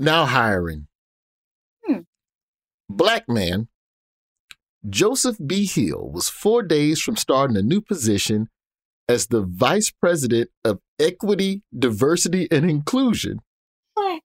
[0.00, 0.86] Now hiring.
[1.84, 2.00] Hmm.
[2.88, 3.68] Black man
[4.88, 5.66] Joseph B.
[5.66, 8.48] Hill was four days from starting a new position
[9.10, 13.40] as the Vice President of Equity, Diversity, and Inclusion.
[13.92, 14.22] What?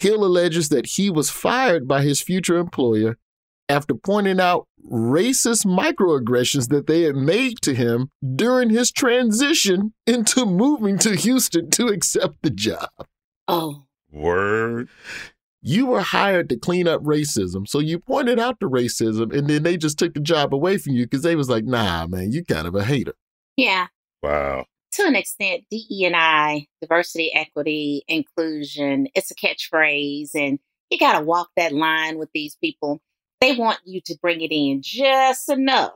[0.00, 3.16] Hill alleges that he was fired by his future employer
[3.70, 10.44] after pointing out racist microaggressions that they had made to him during his transition into
[10.44, 12.90] moving to Houston to accept the job.
[13.48, 13.85] Oh.
[14.16, 14.88] Word.
[15.62, 19.62] You were hired to clean up racism, so you pointed out the racism, and then
[19.62, 22.44] they just took the job away from you because they was like, "Nah, man, you
[22.44, 23.14] kind of a hater."
[23.56, 23.88] Yeah.
[24.22, 24.66] Wow.
[24.92, 30.58] To an extent, DE and I, diversity, equity, inclusion, it's a catchphrase, and
[30.90, 33.00] you got to walk that line with these people.
[33.40, 35.92] They want you to bring it in just enough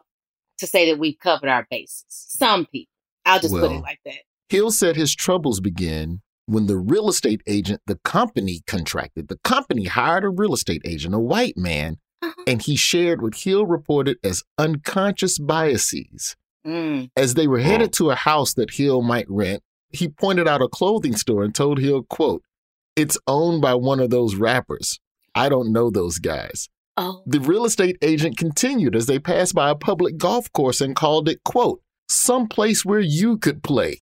[0.59, 2.05] to say that we've covered our bases.
[2.09, 2.91] Some people.
[3.25, 4.19] I'll just put it like that.
[4.49, 6.21] Hill said his troubles began
[6.51, 11.15] when the real estate agent the company contracted, the company hired a real estate agent,
[11.15, 12.45] a white man, Uh-huh.
[12.47, 16.37] and he shared what Hill reported as unconscious biases.
[16.67, 17.09] Mm.
[17.17, 20.69] As they were headed to a house that Hill might rent, he pointed out a
[20.69, 22.43] clothing store and told Hill, quote,
[22.97, 24.99] It's owned by one of those rappers.
[25.35, 26.69] I don't know those guys.
[26.97, 27.23] Oh.
[27.27, 31.29] The real estate agent continued as they passed by a public golf course and called
[31.29, 34.01] it, quote, someplace where you could play,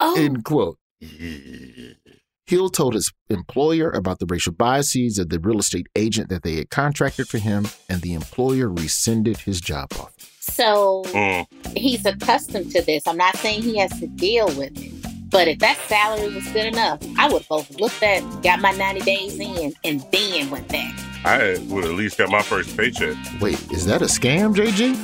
[0.00, 0.14] Oh.
[0.18, 0.78] end quote.
[2.46, 6.56] Hill told his employer about the racial biases of the real estate agent that they
[6.56, 10.12] had contracted for him, and the employer rescinded his job offer.
[10.40, 11.46] So Mm.
[11.74, 13.06] he's accustomed to this.
[13.06, 15.30] I'm not saying he has to deal with it.
[15.30, 18.72] But if that salary was good enough, I would have both looked at, got my
[18.72, 20.94] 90 days in, and then went back.
[21.24, 23.16] I would at least get my first paycheck.
[23.40, 24.94] Wait, is that a scam, JG?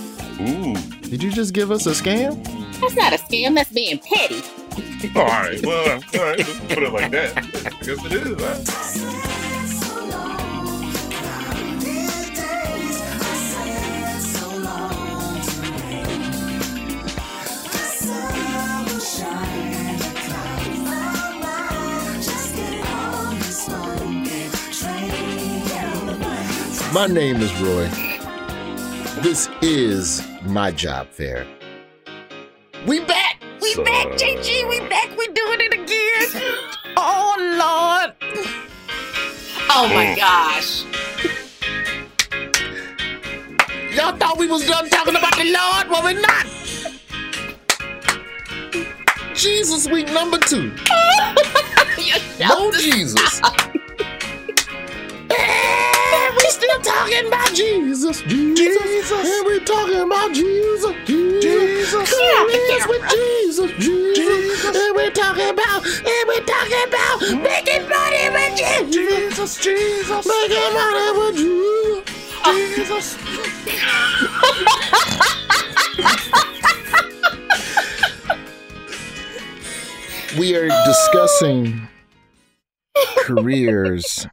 [0.47, 1.09] Ooh.
[1.09, 2.37] Did you just give us a scam?
[2.81, 4.43] That's not a scam, that's being petty.
[5.17, 5.61] All right.
[5.65, 6.39] Well, all right.
[6.69, 7.37] Put it like that.
[7.39, 8.41] I guess it is.
[8.41, 9.21] Huh?
[26.93, 27.89] My name is Roy.
[29.23, 31.47] This is my job fair.
[32.87, 33.30] We back!
[33.61, 34.65] We So- back, JG!
[34.69, 35.11] We back!
[35.17, 36.43] We doing it again!
[36.97, 38.15] Oh Lord!
[39.73, 40.17] Oh my Mm.
[40.17, 40.83] gosh.
[43.95, 45.89] Y'all thought we was done talking about the Lord?
[45.89, 46.47] Well, we're not.
[49.35, 50.73] Jesus week number two.
[52.41, 53.41] No Jesus.
[56.61, 58.23] And we still talking about Jesus.
[58.23, 59.11] Jesus.
[59.25, 60.95] And we talking about Jesus.
[61.07, 62.11] Jesus.
[62.11, 63.71] Jesus with Jesus.
[63.79, 64.77] Jesus.
[64.77, 69.57] And we talking about, and we talking about making money with Jesus.
[69.57, 69.61] Jesus.
[69.61, 70.27] Jesus.
[70.27, 73.17] Making money with Jesus.
[73.17, 73.17] Jesus.
[80.39, 81.89] we are discussing
[83.25, 84.27] careers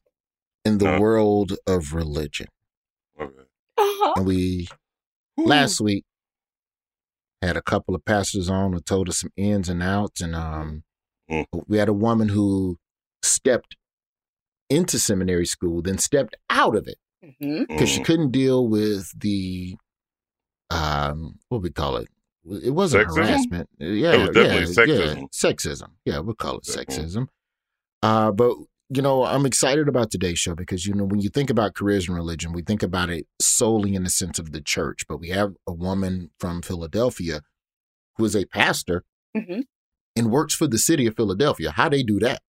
[0.67, 0.99] in the Uh.
[0.99, 2.47] world of religion.
[3.19, 3.43] Okay.
[3.77, 4.13] Uh-huh.
[4.17, 4.67] And we
[5.37, 6.03] last week
[7.41, 10.83] had a couple of pastors on who told us some ins and outs and um
[11.29, 11.45] Mm.
[11.67, 12.77] we had a woman who
[13.21, 13.75] stepped
[14.69, 16.97] into seminary school then stepped out of it
[17.39, 18.05] because she Mm.
[18.05, 19.75] couldn't deal with the
[20.69, 22.07] um what we call it
[22.63, 23.15] it wasn't Sexism?
[23.17, 23.69] harassment.
[23.77, 24.59] Yeah, It was definitely
[24.93, 25.15] yeah, sexism.
[25.17, 25.89] yeah, sexism.
[26.05, 27.03] Yeah, we'll call it Definitely.
[27.03, 27.27] sexism.
[28.01, 28.55] Uh, but
[28.89, 32.07] you know, I'm excited about today's show because you know when you think about careers
[32.07, 35.05] in religion, we think about it solely in the sense of the church.
[35.07, 37.41] But we have a woman from Philadelphia
[38.15, 39.03] who is a pastor
[39.35, 39.61] hmm
[40.15, 41.69] and works for the city of Philadelphia.
[41.69, 42.41] How they do that?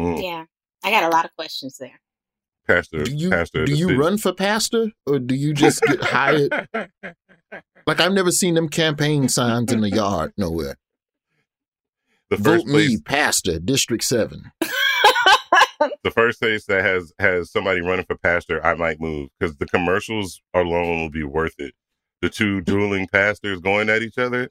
[0.00, 0.20] Mm.
[0.20, 0.44] Yeah.
[0.82, 2.00] I got a lot of questions there.
[2.66, 3.64] Pastor, Do you pastor.
[3.66, 3.96] do you city.
[3.98, 6.68] run for pastor or do you just get hired?
[7.86, 10.76] Like I've never seen them campaign signs in the yard nowhere.
[12.30, 14.50] the Vote place, me, pastor, District Seven.
[16.02, 19.66] the first place that has has somebody running for pastor, I might move because the
[19.66, 21.74] commercials alone will be worth it.
[22.22, 24.48] The two dueling pastors going at each other.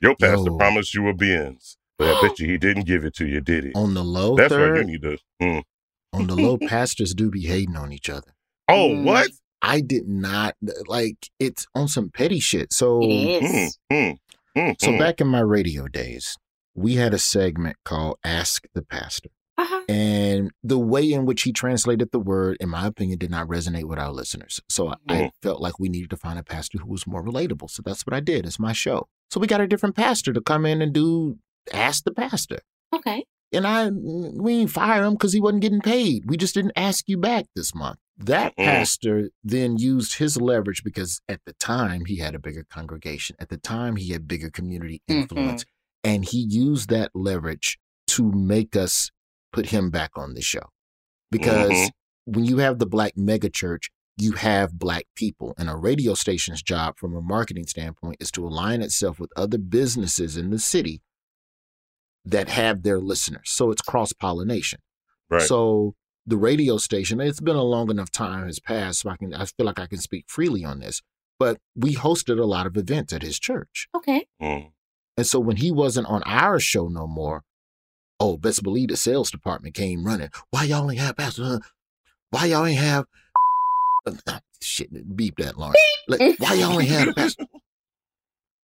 [0.00, 0.56] Your pastor Yo.
[0.58, 3.64] promised you a Benz, but I bet you he didn't give it to you, did
[3.64, 3.72] he?
[3.74, 5.18] On the low, That's third, why you need to.
[5.40, 5.62] Mm.
[6.12, 8.34] on the low, pastors do be hating on each other.
[8.68, 9.04] Oh, Mm.
[9.04, 9.30] what?
[9.64, 10.56] I did not
[10.86, 12.72] like it's on some petty shit.
[12.72, 14.16] So, Mm, mm,
[14.56, 14.98] mm, so mm.
[14.98, 16.36] back in my radio days,
[16.74, 19.82] we had a segment called "Ask the Pastor," Uh-huh.
[19.88, 23.84] and the way in which he translated the word, in my opinion, did not resonate
[23.84, 24.60] with our listeners.
[24.68, 27.70] So I- I felt like we needed to find a pastor who was more relatable.
[27.70, 28.46] So that's what I did.
[28.46, 29.08] It's my show.
[29.30, 31.38] So we got a different pastor to come in and do
[31.72, 32.60] "Ask the Pastor."
[32.94, 33.24] Okay.
[33.54, 36.24] and I we didn't fire him because he wasn't getting paid.
[36.26, 37.98] We just didn't ask you back this month.
[38.16, 38.64] That Mm-mm.
[38.64, 43.36] pastor then used his leverage because at the time he had a bigger congregation.
[43.38, 45.14] At the time he had bigger community Mhm.
[45.22, 45.64] influence,
[46.02, 47.78] and he used that leverage
[48.08, 49.10] to make us
[49.52, 50.70] put him back on the show.
[51.30, 51.90] Because Mhm.
[52.24, 56.98] when you have the black megachurch, you have black people, and a radio station's job
[56.98, 61.02] from a marketing standpoint is to align itself with other businesses in the city
[62.24, 63.50] that have their listeners.
[63.50, 64.80] So it's cross pollination.
[65.30, 65.42] Right.
[65.42, 65.94] So
[66.26, 69.46] the radio station, it's been a long enough time has passed, so I can I
[69.46, 71.00] feel like I can speak freely on this.
[71.38, 73.88] But we hosted a lot of events at his church.
[73.94, 74.26] Okay.
[74.40, 74.72] Mm.
[75.16, 77.42] And so when he wasn't on our show no more,
[78.22, 80.30] oh, best believe the sales department came running.
[80.50, 81.44] Why y'all ain't have Pastor?
[81.44, 81.64] Hunt?
[82.30, 83.04] Why y'all ain't have
[84.60, 85.16] shit?
[85.16, 85.78] Beep that, Lawrence.
[86.08, 87.46] Like, why y'all ain't have Pastor?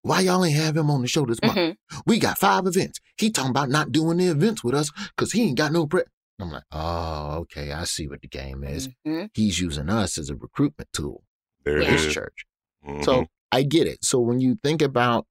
[0.01, 1.57] Why y'all ain't have him on the show this month?
[1.57, 1.75] Mhm.
[2.05, 2.99] We got five events.
[3.17, 6.03] He talking about not doing the events with us because he ain't got no pre.
[6.39, 8.87] I'm like, oh, okay, I see what the game is.
[9.05, 9.29] Mhm.
[9.33, 11.23] He's using us as a recruitment tool
[11.65, 12.13] There for his is.
[12.13, 12.45] church.
[12.87, 13.03] Mhm.
[13.03, 14.05] So I get it.
[14.05, 15.27] So when you think about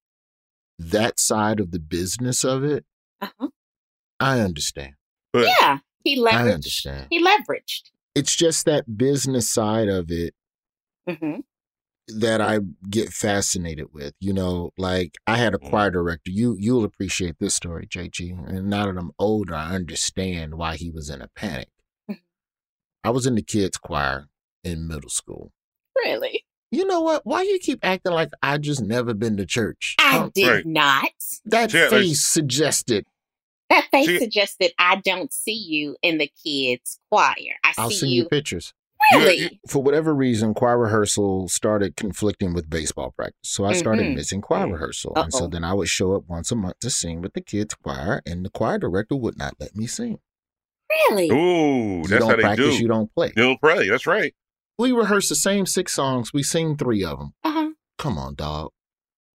[0.79, 2.85] that side of the business of it,
[3.21, 3.49] Uh-huh.
[4.21, 4.95] I understand.
[5.33, 5.79] But Yeah.
[6.05, 6.33] He leveraged.
[6.33, 7.07] I understand.
[7.11, 7.91] He leveraged.
[8.15, 10.35] It's just that business side of it
[11.09, 11.41] hmm
[12.09, 14.15] that I get fascinated with.
[14.19, 15.69] You know, like I had a Mm.
[15.69, 16.31] choir director.
[16.31, 18.31] You you'll appreciate this story, JG.
[18.33, 21.69] And now that I'm older, I understand why he was in a panic.
[22.11, 22.21] Mhm.
[23.05, 24.29] I was in the kids choir
[24.65, 25.53] in middle school.
[25.97, 26.47] Really?
[26.71, 27.27] You know what?
[27.27, 29.97] Why you keep acting like I just never been to church?
[29.99, 30.67] I Um, did Right.
[30.67, 31.11] not.
[31.45, 33.05] that Yeah, face suggested.
[33.71, 37.35] That face See- suggested I don't see you in the kids' choir.
[37.65, 38.23] I I'll see send you.
[38.23, 38.73] you pictures.
[39.13, 39.37] Really?
[39.39, 43.39] you- For whatever reason, choir rehearsal started conflicting with baseball practice.
[43.51, 44.17] So I started Mhm.
[44.17, 44.73] missing choir Mm.
[44.73, 45.13] rehearsal.
[45.17, 47.75] And so then I would show up once a month to sing with the kids'
[47.75, 50.19] choir, and the choir director would not let me sing.
[51.11, 51.29] really?
[51.31, 52.83] Ooh, you that's don't how they practice, do.
[52.83, 53.29] you don't play.
[53.37, 53.89] You don't pray.
[53.89, 54.35] That's right.
[54.79, 56.33] We rehearse the same six songs.
[56.33, 57.35] We sing three of them.
[57.45, 57.71] Uh-huh.
[57.99, 58.71] Come on, dog.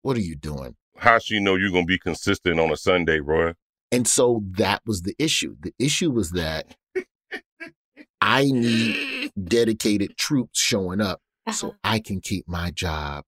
[0.01, 0.75] What are you doing?
[0.97, 3.54] How she know you're gonna be consistent on a Sunday, Roy?
[3.94, 5.56] And so that was the issue.
[5.62, 6.76] The issue was that
[8.21, 11.21] I need dedicated troops showing up
[11.52, 11.78] so Uh-huh.
[11.83, 13.26] I can keep my job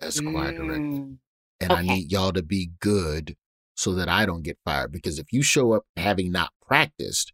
[0.00, 0.80] as choir director.
[0.82, 1.18] Mm.
[1.60, 3.36] And I need y'all to be good
[3.76, 4.90] so that I don't get fired.
[4.92, 7.32] Because if you show up having not practiced,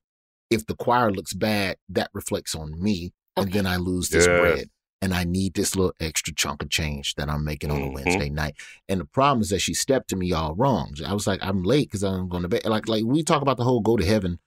[0.50, 3.12] if the choir looks bad, that reflects on me.
[3.36, 4.40] And then I lose this Yes.
[4.40, 4.70] bread.
[5.04, 7.92] And I need this little extra chunk of change that I'm making on a Mhm.
[7.94, 8.54] Wednesday night.
[8.88, 10.94] And the problem is that she stepped to me all wrong.
[11.04, 12.64] I was like, I'm late because I'm going to bed.
[12.64, 14.38] Like, like we talk about the whole go to heaven.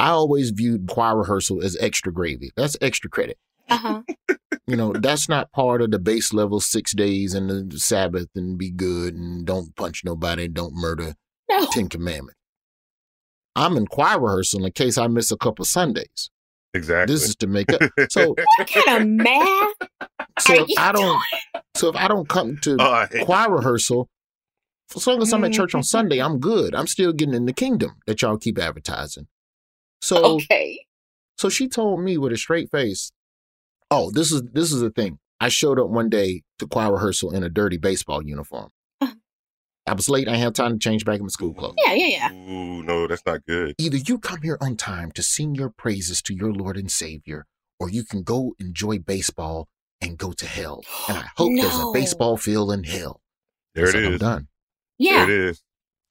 [0.00, 2.50] I always viewed choir rehearsal as extra gravy.
[2.56, 3.38] That's extra credit.
[3.68, 4.02] Uh-huh.
[4.66, 8.58] You know, that's not part of the base level six days and the Sabbath and
[8.58, 11.14] be good and don't punch nobody and don't murder
[11.48, 11.66] No.
[11.70, 12.40] Ten Commandments.
[13.54, 16.30] I'm in choir rehearsal in case I miss a couple Sundays.
[16.76, 17.14] Exactly.
[17.14, 17.80] This is to make up.
[18.10, 19.74] So, What kind of math
[20.38, 21.62] so are if you I don't, doing?
[21.74, 24.08] so if I don't come to I hate choir rehearsal,
[24.94, 25.84] as long as I'm at church on mm-hmm.
[25.84, 26.74] Sunday, I'm good.
[26.74, 29.26] I'm still getting in the kingdom that y'all keep advertising.
[30.00, 30.80] So, Okay.
[31.38, 33.12] So she told me with a straight face,
[33.90, 35.18] "Oh, this is this is the thing.
[35.38, 38.70] I showed up one day to choir rehearsal in a dirty baseball uniform.
[39.88, 40.26] I was late.
[40.28, 41.74] I didn't have time to change back in my school clothes.
[41.84, 42.32] Yeah, yeah, yeah.
[42.32, 43.74] Ooh, no, that's not good.
[43.78, 47.46] Either you come here on time to sing your praises to your Lord and Savior,
[47.78, 49.68] or you can go enjoy baseball
[50.00, 50.82] and go to hell.
[51.08, 53.20] And I hope there's a baseball field in hell.
[53.74, 54.48] There It's it like, I'm done.
[54.98, 55.26] Yeah.
[55.26, 55.62] There it is.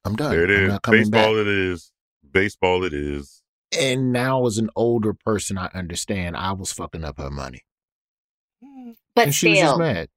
[0.04, 0.30] I'm done.
[0.30, 1.40] There it I'm not coming Baseball back.
[1.42, 1.92] it is.
[2.30, 3.42] Baseball it is.
[3.76, 7.62] And now, as an older person, I understand I was fucking up her money,
[9.14, 10.08] But and she was just mad.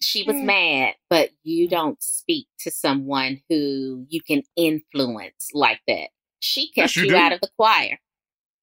[0.00, 0.44] She was mm.
[0.44, 1.70] mad, but you mm.
[1.70, 6.08] don't speak to someone who you can influence like that.
[6.40, 7.98] She kept Yes, you you out of the choir.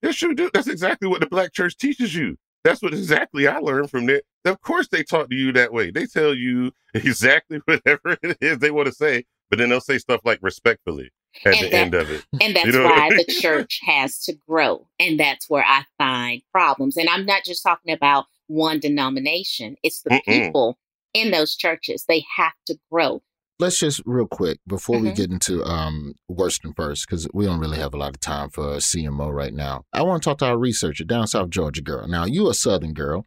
[0.02, 0.50] Yes, you do.
[0.52, 2.36] That's exactly what the black church teaches you.
[2.62, 4.22] That's what exactly I learned from there.
[4.44, 5.90] Of course, they talk to you that way.
[5.90, 9.98] They tell you exactly whatever it is they want to say, but then they'll say
[9.98, 11.10] stuff like respectfully
[11.44, 12.24] at And the that- end of it.
[12.40, 14.86] And that's You know what I why the church has to grow.
[14.98, 16.96] And that's where I find problems.
[16.96, 20.24] And I'm not just talking about one denomination, it's the Mm-mm.
[20.24, 20.78] people
[21.14, 22.04] in those churches.
[22.06, 23.22] They have to grow.
[23.60, 25.16] Let's just real quick before we Mhm.
[25.16, 28.74] get into um Worston first, because we don't really have a lot of time for
[28.74, 29.84] a CMO right now.
[29.92, 32.08] I want to talk to our researcher, down South Georgia girl.
[32.08, 33.24] Now, you a Southern girl.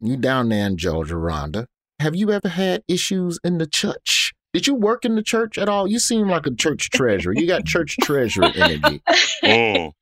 [0.00, 1.66] You down there in Georgia, Rhonda.
[1.98, 4.32] Have you ever had issues in the church?
[4.52, 5.88] Did you work in the church at all?
[5.88, 7.32] You seem like a church treasurer.
[7.34, 9.02] You got church treasurer energy.
[9.42, 9.92] Mm.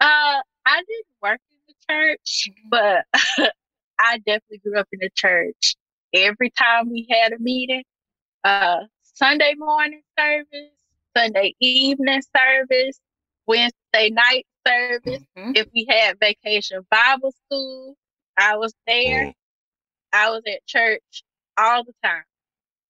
[0.00, 3.04] Uh, I didn't work in the church, but
[4.00, 5.76] I definitely grew up in the church.
[6.14, 7.82] Every time we had a meeting,
[8.44, 10.70] uh, Sunday morning service,
[11.16, 13.00] Sunday evening service,
[13.46, 15.22] Wednesday night service.
[15.36, 15.56] Mhm.
[15.56, 17.96] If we had vacation Bible school,
[18.36, 19.26] I was there.
[19.26, 19.34] Mm.
[20.12, 21.24] I was at church
[21.56, 22.24] all the time.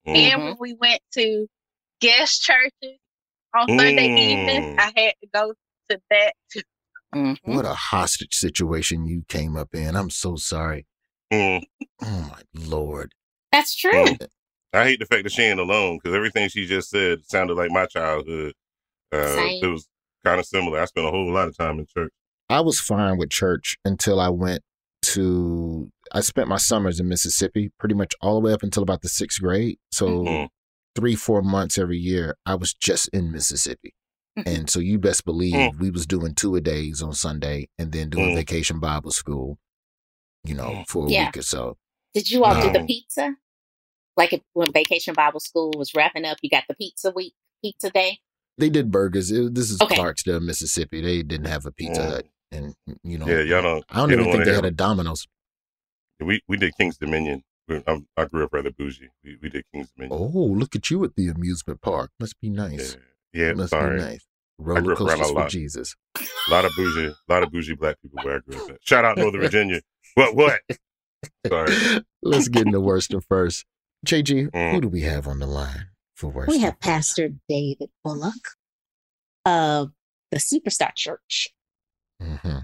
[0.07, 0.17] Mm.
[0.17, 1.47] And when we went to
[2.01, 2.99] guest churches
[3.55, 4.19] on Sunday Mm.
[4.19, 5.55] evenings, I had to go
[5.91, 6.63] to that too.
[7.15, 7.39] Mhm.
[7.45, 9.95] What a hostage situation you came up in.
[9.97, 10.87] I'm so sorry.
[11.33, 11.63] Mm.
[12.03, 13.13] Oh my lord.
[13.53, 13.93] That's true.
[13.93, 14.27] Mm.
[14.73, 17.71] I hate the fact that she ain't alone because everything she just said sounded like
[17.71, 18.53] my childhood.
[19.13, 19.87] Uh, it was
[20.25, 20.81] kind of similar.
[20.81, 22.13] I spent a whole lot of time in church.
[22.49, 24.63] I was fine with church until I went
[25.03, 29.03] to I spent my summers in Mississippi pretty much all the way up until about
[29.03, 29.79] the sixth grade.
[29.93, 30.49] So Mhm.
[30.97, 33.95] three, four months every year, I was just in Mississippi.
[34.47, 35.79] And so you best believe Mm.
[35.79, 38.35] we was doing two a days on Sunday and then doing Mm.
[38.35, 39.59] vacation Bible school,
[40.45, 41.27] you know, for a Yeah.
[41.27, 41.77] week or so.
[42.13, 43.35] Did you all do the pizza?
[44.17, 47.91] Like if, when Vacation Bible School was wrapping up, you got the pizza week, pizza
[47.91, 48.19] day.
[48.57, 49.33] They did burgers.
[49.33, 49.97] It- this is Okay.
[49.97, 51.01] Clarksdale, Mississippi.
[51.01, 52.11] They didn't have a Pizza Mm.
[52.11, 52.27] Hut.
[52.53, 53.85] And, you know, Yeah, y'all don't.
[53.89, 55.27] I don't even think wanna they have- had a Domino's.
[56.21, 57.43] We we did King's Dominion.
[57.89, 59.09] I'm, I grew up rather bougie.
[59.25, 60.31] We, we did King's Dominion.
[60.35, 62.11] Oh, look at you at the amusement park.
[62.21, 62.97] Must be nice.
[63.33, 63.97] Yeah, yeah Must sorry.
[63.97, 64.27] be nice.
[64.63, 65.51] grew Roller coasters a for lot.
[65.51, 65.97] Jesus.
[66.17, 68.87] A lot of bougie, a lot of bougie black people where I grew up at.
[68.87, 69.81] Shout out Northern Virginia.
[70.15, 70.61] What what?
[71.47, 71.75] Sorry.
[72.23, 73.65] Let's get into Worston first.
[74.07, 74.73] JG, Mm.
[74.73, 76.55] who do we have on the line for Worston?
[76.55, 78.35] We have Pastor David Bullock
[79.47, 79.93] of
[80.31, 81.49] the Superstar Church.
[82.23, 82.59] Mm-hmm.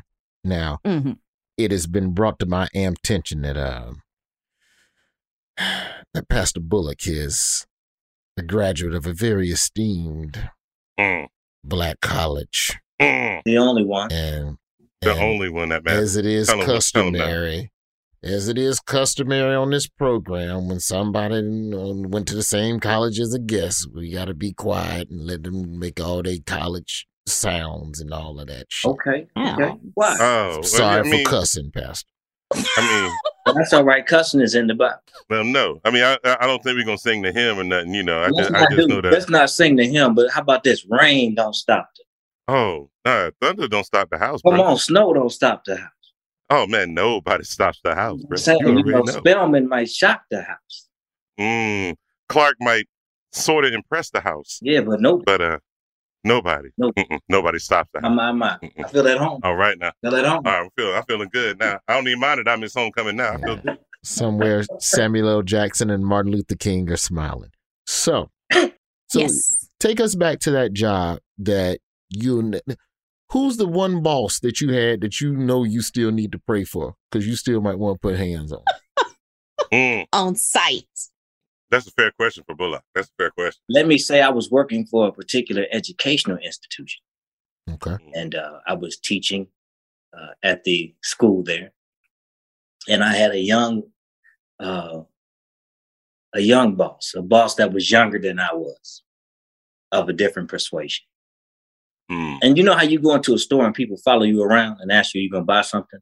[0.44, 1.12] Now, Mm-hmm.
[1.56, 4.02] it has been brought to my am attention that um
[5.56, 7.66] that Pastor Bullock is
[8.36, 10.50] a graduate of a very esteemed
[10.98, 11.28] Mm,
[11.64, 13.40] black college, mm.
[13.46, 14.12] The only one.
[14.12, 14.58] and,
[15.02, 16.00] The and only one that matters.
[16.10, 17.18] as it is Tell 'em what- tell 'em that.
[17.20, 17.72] customary,
[18.22, 23.32] as it is customary on this program, when somebody went to the same college as
[23.32, 27.98] a guest, we got to be quiet and let them make all their college sounds
[28.00, 28.90] and all of that shit.
[28.90, 29.26] Okay.
[29.36, 29.52] Oh.
[29.54, 29.74] Okay.
[29.94, 30.16] Why?
[30.20, 32.06] Oh, well, Sorry I mean, for cussing, Pastor.
[32.52, 33.02] I
[33.46, 34.04] mean, That's all right.
[34.06, 34.96] Cussing is in the Bible.
[35.30, 35.80] mean, well, no.
[35.84, 37.94] I mean, I I don't think we're gonna sing to him or nothing.
[37.94, 39.12] You know, I Let's just, I not, just know that.
[39.12, 40.84] let's not sing to him, but how about this?
[40.90, 42.04] Rain don't stop it.
[42.52, 44.64] Oh, nah, thunder don't stop the house, Come bro.
[44.64, 45.90] on, snow don't stop the house.
[46.50, 48.34] Oh man, nobody stops the house, bro.
[48.34, 49.12] I'm saying, You you know, know.
[49.12, 50.88] Spelman might shock the house.
[51.38, 51.94] Mm,
[52.28, 52.86] Clark might
[53.32, 55.58] sort of impress the house, Yeah, but no, but uh,
[56.24, 56.96] nobody, Nope.
[57.28, 58.10] Nobody stops the house.
[58.10, 59.40] I'm, I'm, I'm, I feel at home.
[59.44, 60.42] All right now, Feel at home.
[60.44, 61.78] all right, I'm feeling, I'm feeling good now.
[61.86, 63.34] I don't even mind that I'm his homecoming now.
[63.34, 63.78] I feel good.
[64.02, 65.42] Somewhere Samuel L.
[65.42, 67.50] Jackson and Martin Luther King are smiling.
[67.86, 69.68] So, so yes.
[69.78, 71.80] take us back to that job that
[72.10, 72.52] you.
[73.30, 76.64] Who's the one boss that you had that you know you still need to pray
[76.64, 78.62] for because you still might want to put hands on?
[79.72, 80.82] Mm, On site.
[81.70, 82.82] that's a fair question for Bullock.
[82.92, 83.60] That's a fair question.
[83.68, 87.00] Let me say I was working for a particular educational institution,
[87.74, 87.96] Okay.
[88.14, 89.46] and uh, I was teaching
[90.12, 91.70] uh, at the school there,
[92.88, 93.82] and I had a young,
[94.58, 95.02] uh,
[96.34, 99.04] a young boss, a boss that was younger than I was,
[99.92, 101.04] of a different persuasion.
[102.10, 104.78] Mm, And you know how you go into a store and people follow you around
[104.80, 106.00] and ask you, you gonna buy something?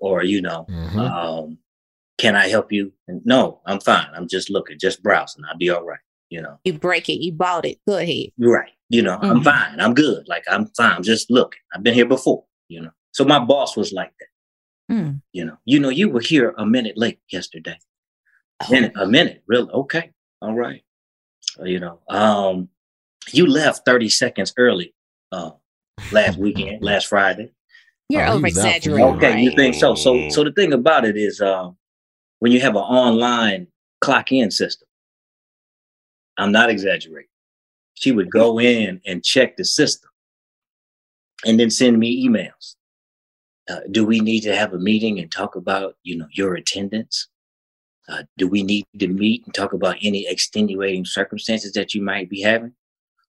[0.00, 0.98] Or, you know, Mhm.
[0.98, 1.58] um,
[2.18, 2.92] can I help you?
[3.06, 4.08] And no, I'm fine.
[4.14, 5.44] I'm just looking, just browsing.
[5.48, 6.00] I'll be all right.
[6.30, 7.22] You know, You break it.
[7.22, 7.78] You bought it.
[7.86, 8.26] Go ahead.
[8.36, 8.72] you're right.
[8.90, 9.44] You know, I'm Mhm.
[9.44, 9.80] fine.
[9.80, 10.26] I'm good.
[10.28, 10.92] Like I'm fine.
[10.96, 11.60] I'm just looking.
[11.72, 12.90] I've been here before, you know.
[13.12, 15.22] So my boss was like that, Mm.
[15.32, 15.58] you know.
[15.64, 17.78] You know, you were here a minute late yesterday.
[18.70, 19.70] Minute, a minute, really?
[19.70, 20.12] Okay.
[20.42, 20.82] All right.
[21.64, 22.68] You know, um,
[23.34, 24.94] you left 30 seconds early
[25.32, 25.50] uh,
[26.12, 27.52] last weekend, last Friday.
[28.08, 29.10] You're Oh, over he was out for exaggerating.
[29.12, 29.26] me.
[29.26, 29.94] Okay, you think so?
[29.94, 31.76] So, so the thing about it is, um,
[32.38, 33.66] when you have an online
[34.00, 34.88] clock in system,
[36.38, 37.28] I'm not exaggerating.
[37.94, 40.08] She would go in and check the system,
[41.44, 42.76] and then send me emails.
[43.68, 47.28] Uh, do we need to have a meeting and talk about, you know, your attendance?
[48.08, 52.30] Uh, do we need to meet and talk about any extenuating circumstances that you might
[52.30, 52.72] be having?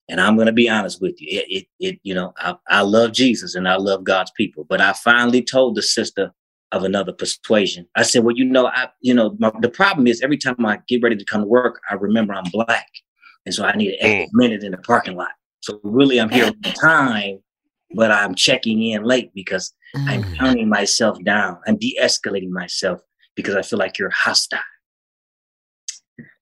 [0.09, 1.27] And I'm going to be honest with you.
[1.39, 4.81] It, it, it you know, I, I love Jesus and I love God's people, but
[4.81, 6.33] I finally told the sister
[6.71, 7.87] of another persuasion.
[7.95, 10.79] I said, well, you know, I, you know, my, the problem is every time I
[10.87, 12.87] get ready to come to work, I remember I'm black,
[13.45, 15.31] and so I need an extra minute in the parking lot.
[15.61, 17.39] So really, I'm here on time,
[17.95, 19.73] but I'm checking in late because
[20.07, 20.37] I'm Mm.
[20.37, 21.59] turning myself down.
[21.67, 23.01] I'm de-escalating myself
[23.35, 24.59] because I feel like you're hostile.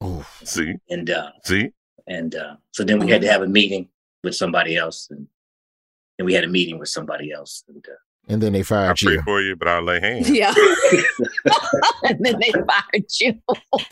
[0.01, 1.71] Oh, See, And uh, see,
[2.07, 3.89] and uh, so then we had to have a meeting
[4.23, 5.27] with somebody else, and
[6.19, 7.63] and we had a meeting with somebody else.
[7.67, 7.91] And, uh,
[8.33, 9.21] And then they fired I fired pray you.
[9.23, 10.29] for you, but I'll lay hands.
[10.31, 10.53] Yeah.
[12.03, 13.41] and then they fired you.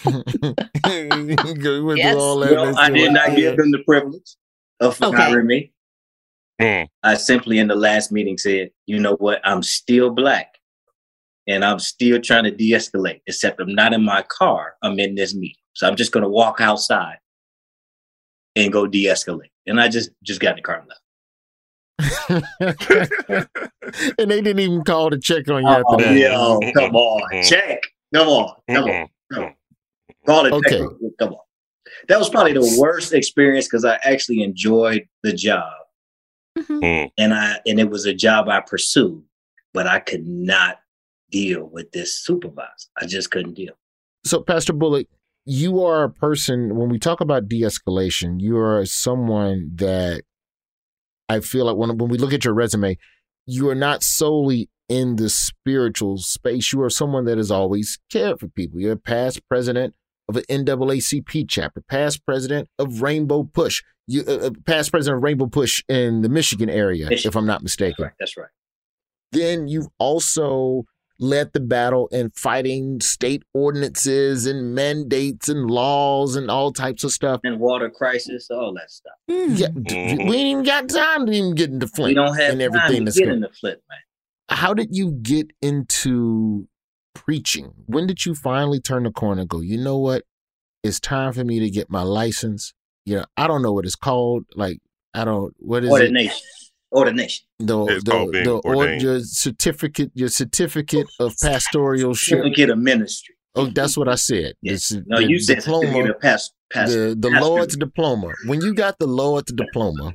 [0.85, 2.13] You Yes.
[2.13, 2.51] through all that.
[2.53, 4.35] no, I did not give them the privilege
[4.79, 5.15] of Okay.
[5.15, 5.71] firing me.
[6.61, 6.87] Mm.
[7.03, 10.55] I simply in the last meeting said, you know what, I'm still black
[11.47, 14.75] and I'm still trying to de-escalate, except I'm not in my car.
[14.81, 15.55] I'm in this meeting.
[15.73, 17.17] So I'm just gonna walk outside
[18.55, 19.49] and go de-escalate.
[19.67, 21.01] And I just just got in the car and left.
[24.19, 26.15] and they didn't even call to check on you after Oh, that.
[26.17, 27.43] yo, come on.
[27.43, 27.81] Check.
[28.13, 28.55] Come on.
[28.69, 29.07] Come on.
[29.33, 29.53] Come on.
[30.25, 30.79] Call it Okay.
[30.79, 30.87] check.
[31.19, 31.39] Come on.
[32.07, 35.71] That was probably the worst experience because I actually enjoyed the job.
[36.57, 37.11] Mm.
[37.17, 39.21] and I and it was a job I pursued,
[39.73, 40.79] but I could not
[41.29, 42.87] deal with this supervisor.
[42.97, 43.73] I just couldn't deal.
[44.23, 45.07] So, Pastor Bullock,
[45.45, 50.23] you are a person, when we talk about de escalation, you are someone that
[51.29, 52.97] I feel like when, when we look at your resume,
[53.45, 56.71] you are not solely in the spiritual space.
[56.73, 58.79] You are someone that has always cared for people.
[58.79, 59.95] You're a past president
[60.27, 65.23] of an NAACP chapter, past president of Rainbow Push, you uh, uh, past president of
[65.23, 67.29] Rainbow Push in the Michigan area, Michigan.
[67.29, 68.03] if I'm not That's mistaken.
[68.05, 68.13] right.
[68.19, 68.49] That's right.
[69.31, 70.85] then you've also
[71.19, 77.11] led the battle in fighting state ordinances and mandates and laws and all types of
[77.11, 77.39] stuff.
[77.43, 79.13] And water crisis, all that stuff.
[79.27, 80.29] Yeah, Mhm.
[80.29, 82.09] we ain't even got time to even get into Flint.
[82.09, 83.99] We don't have and time to get going- in the flip, man.
[84.49, 86.67] How did you get into
[87.13, 87.73] preaching?
[87.85, 90.23] When did you finally turn the corner and go, you know what?
[90.83, 92.73] It's time for me to get my license.
[93.05, 94.45] You know, I don't know what it's called.
[94.55, 94.79] Like,
[95.13, 96.31] I don't, what is it?
[96.95, 97.45] Ordination.
[97.59, 97.85] Ordination.
[97.85, 103.35] The, It's the, called the, or, your certificate, your certificate of pastoral Certificate of ministry.
[103.55, 104.53] Oh, that's what I said.
[104.61, 104.89] Yes.
[104.89, 107.45] This- No, the you said diploma, of past, past, the the pastor.
[107.45, 108.33] Lord's diploma.
[108.45, 110.11] When you got the Lord's diploma,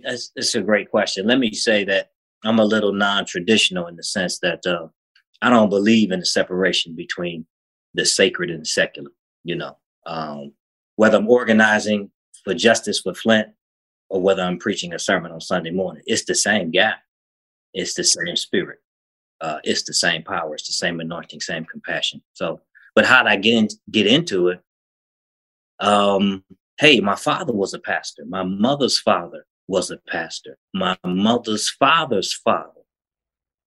[0.00, 1.26] That's, that's a great question.
[1.26, 2.10] Let me say that
[2.44, 4.88] I'm a little non-traditional in the sense that uh,
[5.40, 7.46] I don't believe in the separation between
[7.94, 9.10] the sacred and the secular.
[9.44, 10.52] You know, um,
[10.96, 12.10] whether I'm organizing
[12.44, 13.48] for justice for Flint
[14.08, 16.94] or whether I'm preaching a sermon on Sunday morning, it's the same guy.
[17.72, 18.78] It's the same spirit.
[19.40, 20.54] Uh, it's the same power.
[20.54, 22.22] It's the same anointing, same compassion.
[22.32, 22.60] So,
[22.94, 24.60] but how did I get in, get into it?
[25.80, 26.44] Um,
[26.78, 28.24] hey, my father was a pastor.
[28.26, 30.56] My mother's father was a pastor.
[30.72, 32.70] My mother's father's father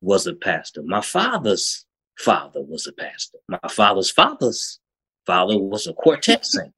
[0.02, 0.82] was a pastor.
[0.84, 1.86] My father's
[2.18, 3.40] father was a pastor.
[3.48, 4.80] My father's father's
[5.26, 6.74] father was a quartet singer.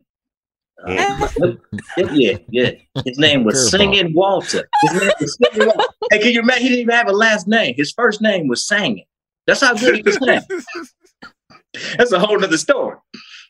[1.98, 2.72] Yeah, yeah.
[3.06, 3.70] His name was Curveball.
[3.70, 4.70] Singing Walter.
[4.84, 5.94] His name was Singing Walter.
[6.12, 6.64] Hey, can you imagine?
[6.64, 7.76] He didn't even have a last name.
[7.76, 9.06] His first name was Singing.
[9.50, 10.42] That's how good he was sing.
[11.98, 12.98] That's a whole other story.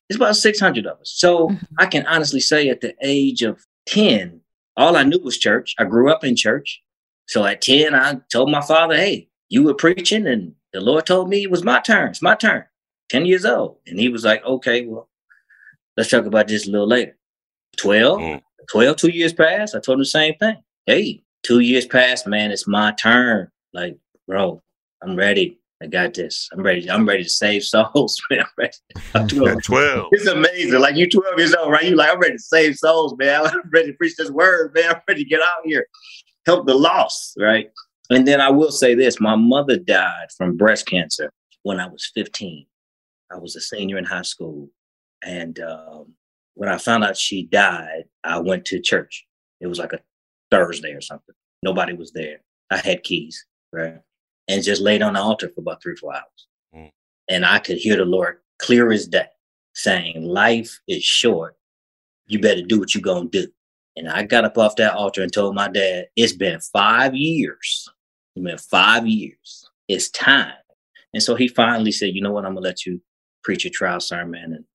[0.07, 1.11] It's about 600 of us.
[1.13, 1.65] So mm-hmm.
[1.77, 4.39] I can honestly say at the age of 10,
[4.77, 5.75] all I knew was church.
[5.77, 6.81] I grew up in church.
[7.27, 11.27] So at 10, I told my father, hey, you were preaching, and the Lord told
[11.27, 12.11] me it was my turn.
[12.11, 12.63] It's my turn.
[13.09, 13.79] 10 years old.
[13.85, 15.09] And he was like, okay, well,
[15.97, 17.17] let's talk about this a little later.
[17.79, 18.41] 12, Mm.
[18.71, 19.75] 12, two years passed.
[19.75, 20.57] I told him the same thing.
[20.85, 22.51] Hey, two years passed, man.
[22.51, 23.49] It's my turn.
[23.73, 24.61] Like, bro,
[25.01, 25.59] I'm ready.
[25.81, 26.49] I got this.
[26.51, 26.91] I'm ready.
[26.91, 28.41] I'm ready to save souls, man.
[28.41, 28.73] I'm ready.
[29.15, 29.63] I'm 12.
[29.63, 30.07] 12.
[30.11, 30.79] It's amazing.
[30.79, 31.83] Like you 12 years old, right?
[31.85, 33.45] You like, I'm ready to save souls, man.
[33.45, 34.89] I'm ready to preach this word, man.
[34.95, 35.87] I'm ready to get out here,
[36.45, 37.69] help the lost, right?
[38.11, 41.31] And then I will say this: my mother died from breast cancer
[41.63, 42.65] when I was 15.
[43.31, 44.69] I was a senior in high school,
[45.23, 46.13] and um,
[46.55, 49.25] when I found out she died, I went to church.
[49.61, 50.01] It was like a
[50.51, 51.35] Thursday or something.
[51.63, 52.39] Nobody was there.
[52.71, 53.99] I had keys, right?
[54.47, 56.47] And just laid on the altar for about three, four hours.
[56.75, 56.91] Mm.
[57.29, 59.27] And I could hear the Lord clear as day
[59.73, 61.55] saying, Life is short.
[62.27, 63.47] you better do what you're gonna do.
[63.95, 67.89] And I got up off that altar and told my dad, it's been five years.
[68.35, 69.69] It's been five years.
[69.87, 70.53] It's time.
[71.13, 73.01] And so he finally said, you know what, I'm gonna let you
[73.43, 74.65] preach a trial sermon and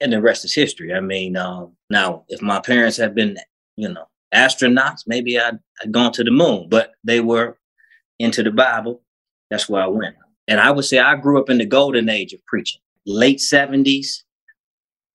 [0.00, 0.92] and the rest is history.
[0.92, 3.38] I mean, um, now if my parents had been,
[3.76, 7.58] you know, astronauts, maybe I'd, I'd gone to the moon, but they were
[8.18, 9.02] into the Bible.
[9.50, 10.16] That's where I went.
[10.48, 14.22] And I would say I grew up in the golden age of preaching, late 70s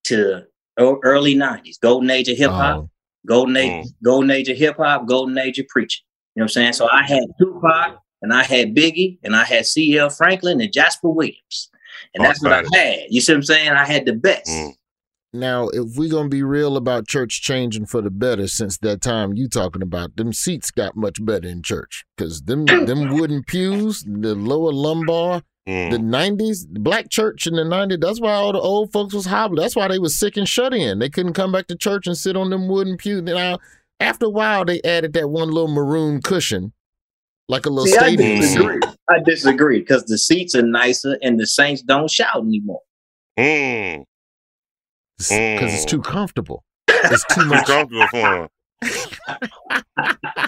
[0.05, 0.45] to
[0.77, 2.89] early 90s, golden age of hip hop, oh.
[3.25, 3.93] golden age, mm.
[4.03, 6.03] golden age of hip hop, golden age of preaching.
[6.35, 6.73] You know what I'm saying?
[6.73, 10.09] So I had Tupac and I had Biggie and I had C.L.
[10.09, 11.69] Franklin and Jasper Williams.
[12.13, 12.99] And that's what I had.
[13.09, 13.69] You see what I'm saying?
[13.69, 14.49] I had the best.
[14.49, 14.73] Mm.
[15.33, 19.33] Now, if we're gonna be real about church changing for the better since that time
[19.33, 22.03] you talking about, them seats got much better in church.
[22.17, 25.89] Cause them them wooden pews, the lower lumbar, mm.
[25.89, 29.61] the nineties, black church in the nineties, that's why all the old folks was hobbling.
[29.61, 30.99] That's why they was sick and shut in.
[30.99, 33.21] They couldn't come back to church and sit on them wooden pews.
[33.21, 33.59] Now,
[34.01, 36.73] after a while, they added that one little maroon cushion
[37.51, 38.37] like a little See, stadium.
[38.37, 38.79] I disagree.
[39.09, 42.79] I disagree because the seats are nicer and the Saints don't shout anymore.
[43.37, 44.05] Mm.
[45.17, 45.73] Because mm.
[45.73, 46.63] it's too comfortable.
[46.87, 48.49] It's too much comfortable for
[48.81, 50.17] them.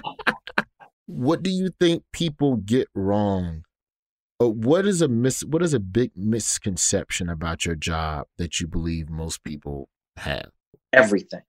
[1.06, 3.64] what do you think people get wrong?
[4.40, 8.68] Or what is a mis- what is a big misconception about your job that you
[8.68, 10.52] believe most people have?
[10.94, 11.42] Everything.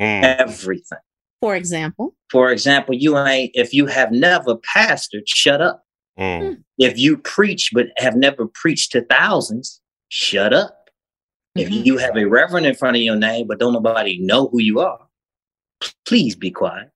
[0.00, 0.22] Mm.
[0.22, 0.98] Everything.
[1.40, 5.84] For example, for example, you ain't if you have never pastored, shut up.
[6.18, 6.62] Mm.
[6.78, 10.90] If you preach but have never preached to thousands, shut up.
[11.56, 11.60] Mm-hmm.
[11.60, 14.60] If you have a reverend in front of your name but don't nobody know who
[14.60, 15.06] you are,
[16.06, 16.90] please be quiet.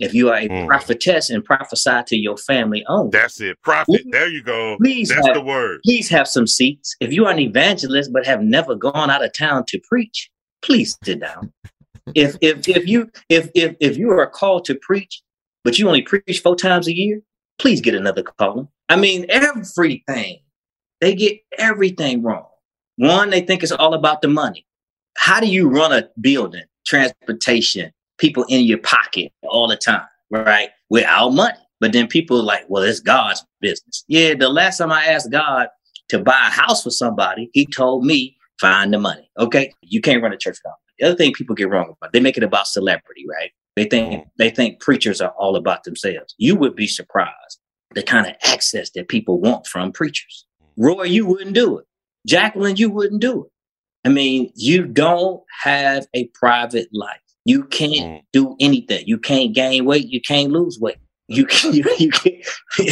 [0.00, 0.66] If you are a mm.
[0.66, 3.60] prophetess and prophesy to your family only, that's it.
[3.62, 4.02] Prophet.
[4.02, 4.76] Please, there you go.
[4.76, 5.80] Please, that's have, the word.
[5.84, 6.94] Please have some seats.
[7.00, 10.30] If you are an evangelist but have never gone out of town to preach,
[10.62, 11.52] please sit down
[12.14, 15.22] if if if you if if if you are called to preach,
[15.64, 17.20] but you only preach four times a year,
[17.58, 18.68] please get another calling.
[18.88, 20.40] I mean, everything
[21.00, 22.46] they get everything wrong.
[22.96, 24.66] One, they think it's all about the money.
[25.16, 30.70] How do you run a building, transportation, people in your pocket all the time, right?
[30.90, 31.58] Without money.
[31.80, 34.04] But then people are like, well, it's God's business.
[34.08, 35.68] Yeah, the last time I asked God
[36.08, 39.30] to buy a house for somebody, he told me, find the money.
[39.38, 39.72] Okay.
[39.82, 42.36] You can't run a church without the other thing people get wrong about, they make
[42.36, 43.50] it about celebrity, right?
[43.76, 44.24] They think mm.
[44.38, 46.34] they think preachers are all about themselves.
[46.38, 47.58] You would be surprised
[47.94, 50.46] the kind of access that people want from preachers.
[50.76, 51.86] Roy, you wouldn't do it.
[52.26, 53.50] Jacqueline, you wouldn't do it.
[54.04, 57.20] I mean, you don't have a private life.
[57.44, 58.22] You can't mm.
[58.32, 59.04] do anything.
[59.06, 60.08] You can't gain weight.
[60.08, 60.98] You can't lose weight.
[61.28, 62.44] You can you, you can't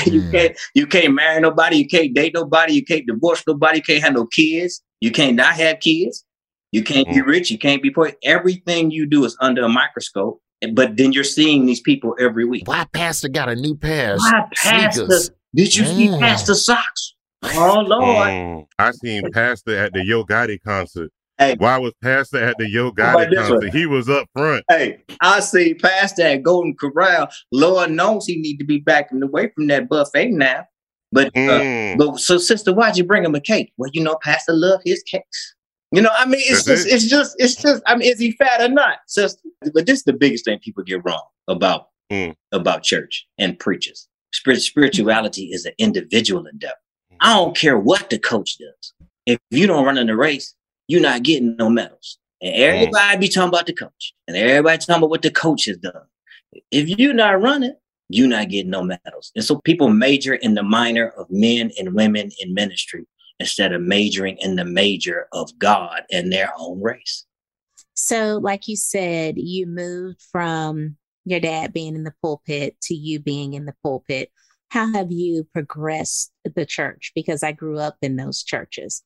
[0.06, 1.78] you can't you can't marry nobody.
[1.78, 2.74] You can't date nobody.
[2.74, 3.78] You can't divorce nobody.
[3.78, 4.82] You can't have no kids.
[5.00, 6.24] You can't not have kids.
[6.76, 7.26] You can't be mm.
[7.26, 7.50] rich.
[7.50, 8.12] You can't be poor.
[8.22, 10.42] Everything you do is under a microscope.
[10.74, 12.68] But then you're seeing these people every week.
[12.68, 14.18] Why Pastor got a new pair?
[14.18, 15.08] Why Pastor?
[15.54, 15.96] Did you mm.
[15.96, 17.14] see Pastor socks?
[17.42, 18.28] Oh Lord!
[18.28, 18.66] Mm.
[18.78, 21.10] I seen Pastor at the Yo Gotti concert.
[21.38, 23.72] Hey, why was Pastor at the Yo Gotti concert?
[23.72, 24.62] He was up front.
[24.68, 27.28] Hey, I see Pastor at Golden Corral.
[27.52, 30.66] Lord knows he need to be backing away from that buffet now.
[31.10, 31.94] But uh, mm.
[31.94, 33.72] uh, but so sister, why'd you bring him a cake?
[33.78, 35.55] Well, you know, Pastor love his cakes.
[35.96, 36.92] You know, I mean, it's That's just, it.
[36.92, 37.82] it's just, it's just.
[37.86, 39.40] I mean, is he fat or not, sister?
[39.72, 42.34] But this is the biggest thing people get wrong about mm.
[42.52, 44.06] about church and preachers.
[44.30, 46.74] Spirit, spirituality is an individual endeavor.
[47.14, 47.16] Mm.
[47.22, 48.92] I don't care what the coach does.
[49.24, 50.54] If you don't run in the race,
[50.86, 52.18] you're not getting no medals.
[52.42, 52.58] And mm.
[52.58, 53.20] everybody mm.
[53.20, 56.02] be talking about the coach, and everybody talking about what the coach has done.
[56.70, 57.74] If you're not running,
[58.10, 59.32] you're not getting no medals.
[59.34, 63.06] And so people major in the minor of men and women in ministry
[63.38, 67.24] instead of majoring in the major of God and their own race.
[67.94, 73.18] So, like you said, you moved from your dad being in the pulpit to you
[73.18, 74.30] being in the pulpit.
[74.68, 77.12] How have you progressed the church?
[77.14, 79.02] Because I grew up in those churches.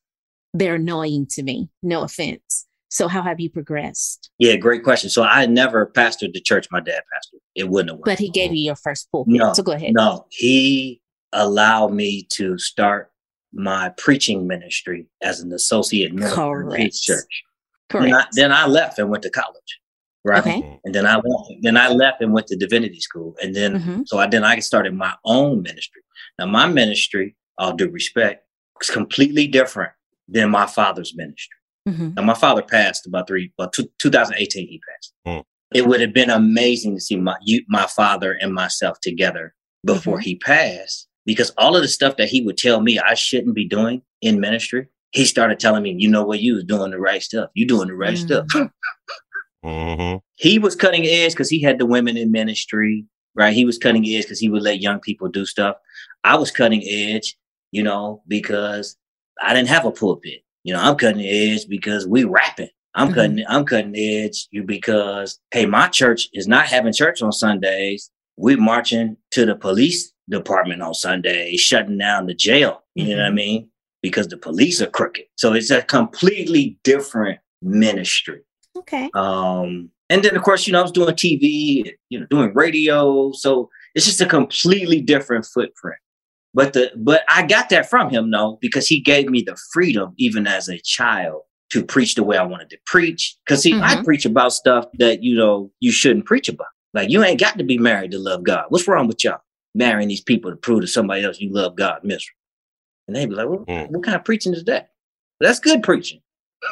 [0.53, 2.67] They're annoying to me, no offense.
[2.89, 4.29] So, how have you progressed?
[4.37, 5.09] Yeah, great question.
[5.09, 7.39] So, I never pastored the church my dad pastored.
[7.55, 8.05] It wouldn't have worked.
[8.05, 9.33] But he gave you your first pulpit.
[9.33, 9.93] No, so, go ahead.
[9.93, 13.10] No, he allowed me to start
[13.53, 17.43] my preaching ministry as an associate minister in his church.
[17.89, 18.05] Correct.
[18.05, 19.79] Then I, then I left and went to college.
[20.23, 20.39] Right.
[20.39, 20.79] Okay.
[20.83, 23.35] And then I went, then I left and went to divinity school.
[23.41, 24.01] And then mm-hmm.
[24.05, 26.01] so I then I started my own ministry.
[26.37, 28.45] Now my ministry, all due respect,
[28.81, 29.91] is completely different
[30.27, 31.57] than my father's ministry.
[31.89, 32.13] Mm-hmm.
[32.15, 35.13] Now my father passed about three, well, two, 2018 he passed.
[35.27, 35.43] Mm.
[35.73, 40.17] It would have been amazing to see my you, my father and myself together before
[40.17, 40.23] mm-hmm.
[40.23, 43.67] he passed because all of the stuff that he would tell me I shouldn't be
[43.67, 47.21] doing in ministry, he started telling me, you know what, you was doing the right
[47.21, 47.49] stuff.
[47.53, 48.25] You doing the right mm.
[48.25, 48.71] stuff.
[49.63, 50.17] Mm-hmm.
[50.35, 53.05] He was cutting edge because he had the women in ministry,
[53.35, 53.53] right?
[53.53, 55.75] He was cutting edge because he would let young people do stuff.
[56.23, 57.37] I was cutting edge,
[57.71, 58.97] you know, because
[59.41, 60.43] I didn't have a pulpit.
[60.63, 62.69] You know, I'm cutting edge because we rapping.
[62.93, 63.13] I'm Mhm.
[63.13, 68.09] cutting I'm cutting edge you because hey, my church is not having church on Sundays.
[68.37, 72.83] We're marching to the police department on Sunday, shutting down the jail.
[72.95, 73.69] You know what I mean?
[74.01, 75.25] Because the police are crooked.
[75.35, 78.41] So it's a completely different ministry.
[78.77, 79.09] Okay.
[79.13, 83.31] Um, and then of course, you know, I was doing TV, you know, doing radio.
[83.33, 85.99] So it's just a completely different footprint.
[86.53, 90.13] But the but I got that from him though, because he gave me the freedom,
[90.17, 93.37] even as a child, to preach the way I wanted to preach.
[93.47, 94.03] Cause see, I Mhm.
[94.03, 96.67] preach about stuff that you know you shouldn't preach about.
[96.93, 98.65] Like you ain't got to be married to love God.
[98.69, 99.39] What's wrong with y'all?
[99.73, 102.37] Marrying these people to prove to somebody else you love God miserable.
[103.07, 103.89] And they be like, well, Mm.
[103.91, 104.89] what kind of preaching is that?
[105.39, 106.21] That's good preaching.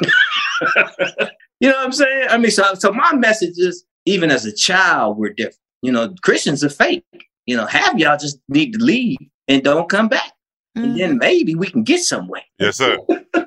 [1.60, 2.26] you know what I'm saying?
[2.30, 5.56] I mean, so so my message is even as a child, we're different.
[5.82, 7.04] You know, Christians are fake.
[7.46, 10.32] You know, half y'all just need to leave and don't come back.
[10.76, 10.98] And Mhm.
[10.98, 12.42] then maybe we can get somewhere.
[12.58, 12.98] Yes, sir.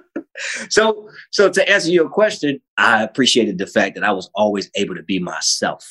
[0.69, 4.95] So so to answer your question, I appreciated the fact that I was always able
[4.95, 5.87] to be myself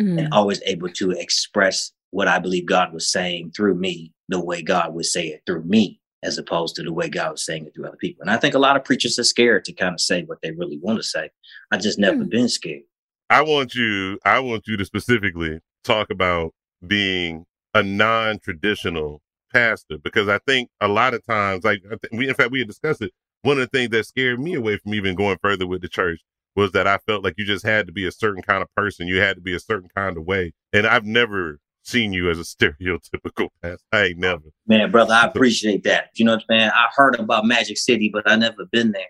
[0.00, 0.16] Mhm.
[0.20, 4.62] and always able to express what I believe God was saying through me, the way
[4.62, 7.74] God would say it through me, as opposed to the way God was saying it
[7.74, 8.22] through other people.
[8.22, 10.52] And I think a lot of preachers are scared to kind of say what they
[10.52, 11.30] really want to say.
[11.72, 12.28] I just never Hmm.
[12.28, 12.82] been scared.
[13.30, 14.20] I want you.
[14.24, 16.54] I want you to specifically talk about
[16.86, 19.20] being a non-traditional
[19.52, 22.60] pastor because I think a lot of times, like I think we, in fact, we
[22.60, 23.10] had discussed it.
[23.42, 26.20] One of the things that scared me away from even going further with the church
[26.54, 29.08] was that I felt like you just had to be a certain kind of person.
[29.08, 32.38] You had to be a certain kind of way, and I've never seen you as
[32.38, 33.78] a stereotypical pastor.
[33.92, 34.42] I ain't never.
[34.66, 36.10] Man, brother, I appreciate that.
[36.14, 36.70] You know what I'm saying?
[36.74, 39.02] I heard about Magic City, but I never been there.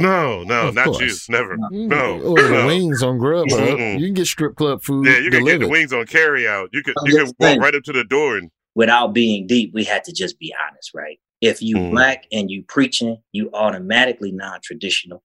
[0.00, 1.28] No, no, Of not course.
[1.28, 1.32] you.
[1.32, 1.56] Never.
[1.70, 2.66] You No, can order the no.
[2.66, 3.78] wings on Grubhub.
[3.78, 4.00] Mm-mm.
[4.00, 6.70] You can get strip club food Yeah, you can get the wings on carry out.
[6.72, 7.60] You could I'm you can walk saying.
[7.60, 10.90] right up to the door and Without being deep, we had to just be honest,
[10.94, 11.20] right?
[11.40, 11.90] If you Mm.
[11.92, 15.22] black and you preaching, you automatically non-traditional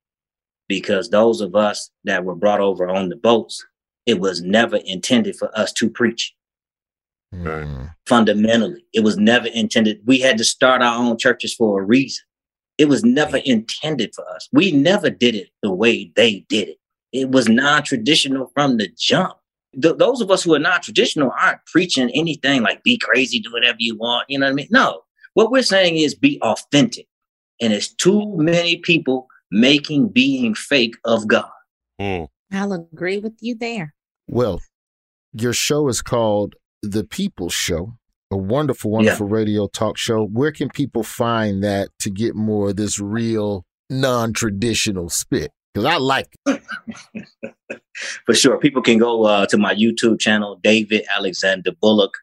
[0.67, 3.65] because those of us that were brought over on the boats,
[4.05, 6.35] it was never intended for us to preach.
[7.33, 7.93] Mm.
[8.07, 8.83] fundamentally.
[8.91, 10.01] It was never intended.
[10.05, 12.23] We had to start our own churches for a reason.
[12.79, 14.49] It was never intended for us.
[14.51, 16.77] We never did it the way they did it.
[17.11, 19.33] It was non traditional from the jump.
[19.79, 23.51] Th- those of us who are non traditional aren't preaching anything like be crazy, do
[23.51, 24.29] whatever you want.
[24.29, 24.67] You know what I mean?
[24.71, 25.01] No.
[25.33, 27.07] What we're saying is be authentic.
[27.61, 31.49] And it's too many people making being fake of God.
[31.99, 32.27] Mm.
[32.51, 33.93] I'll agree with you there.
[34.27, 34.61] Well,
[35.33, 37.97] your show is called The People's Show,
[38.31, 40.23] a wonderful, wonderful radio talk show.
[40.25, 45.51] Where can people find that to get more of this real non traditional spit?
[45.73, 46.63] Because I like it.
[48.25, 48.57] for sure.
[48.57, 52.13] People can go uh, to my YouTube channel, David Alexander Bullock,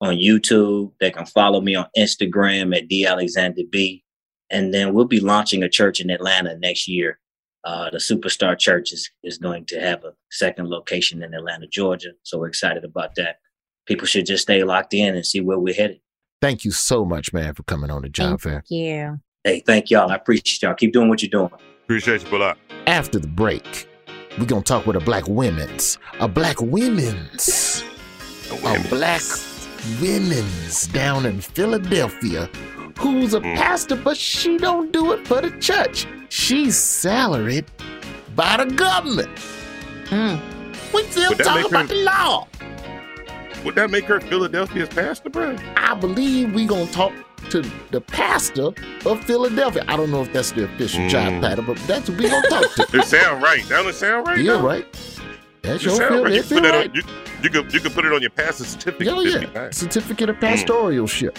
[0.00, 0.92] on YouTube.
[1.00, 4.04] They can follow me on Instagram at D Alexander B.
[4.50, 7.18] And then we'll be launching a church in Atlanta next year.
[7.62, 12.12] Uh, the Superstar Church is, is going to have a second location in Atlanta, Georgia.
[12.22, 13.36] So we're excited about that.
[13.86, 16.00] People should just stay locked in and see where we're headed.
[16.40, 18.62] Thank you so much, man, for coming on the Job Fair.
[18.68, 19.20] Thank you.
[19.44, 20.10] Hey, thank y'all.
[20.10, 20.74] I appreciate y'all.
[20.74, 21.50] Keep doing what you're doing.
[21.84, 22.56] Appreciate you, Bullock.
[22.86, 23.88] After the break,
[24.38, 27.82] we're going to talk with a black women's, a black women's,
[28.52, 29.22] a black
[30.00, 32.48] women's down in Philadelphia
[32.98, 33.56] who's a Mm.
[33.56, 36.06] pastor, but she don't do it for the church.
[36.28, 37.64] She's salaried
[38.36, 39.30] by the government.
[40.06, 40.38] Mm.
[40.92, 42.46] We still Would that talking about her- the law.
[43.64, 45.56] Would that make her Philadelphia's pastor, bro?
[45.76, 47.12] I believe we gonna talk
[47.50, 48.70] to the pastor
[49.06, 49.84] of Philadelphia.
[49.88, 51.40] I don't know if that's the official job Mm.
[51.42, 52.86] title, but that's what we gonna talk to.
[52.98, 53.62] It sound right.
[53.68, 54.38] That Don't sound right?
[54.38, 54.66] yeah, though?
[54.66, 54.86] right.
[55.62, 56.24] That's You your feel.
[56.24, 56.32] right.
[56.34, 56.88] You feel right.
[56.88, 56.94] on.
[56.94, 57.02] You,
[57.42, 59.06] you could you could put it on your pastor certificate.
[59.06, 59.46] Yeah, yeah.
[59.52, 59.76] nice.
[59.76, 60.40] Certificate of Mm.
[60.40, 61.36] pastoralship.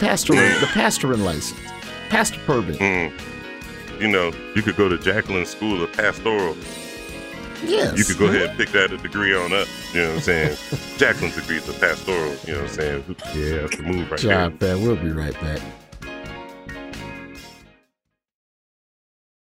[0.00, 1.58] Pastoral, the pastoring license.
[2.08, 2.78] Pastor permit.
[2.78, 3.12] Mm.
[4.00, 6.56] You know, you could go to Jacqueline School of Pastoral.
[7.64, 7.98] Yes.
[7.98, 9.68] You could go ahead and pick that a degree on up.
[9.92, 10.56] You know what I'm saying?
[10.96, 12.34] Jacqueline's degree is a pastoral.
[12.46, 13.16] You know what I'm saying?
[13.34, 14.78] Yeah, that's the move right Job fair.
[14.78, 15.60] We'll be right back.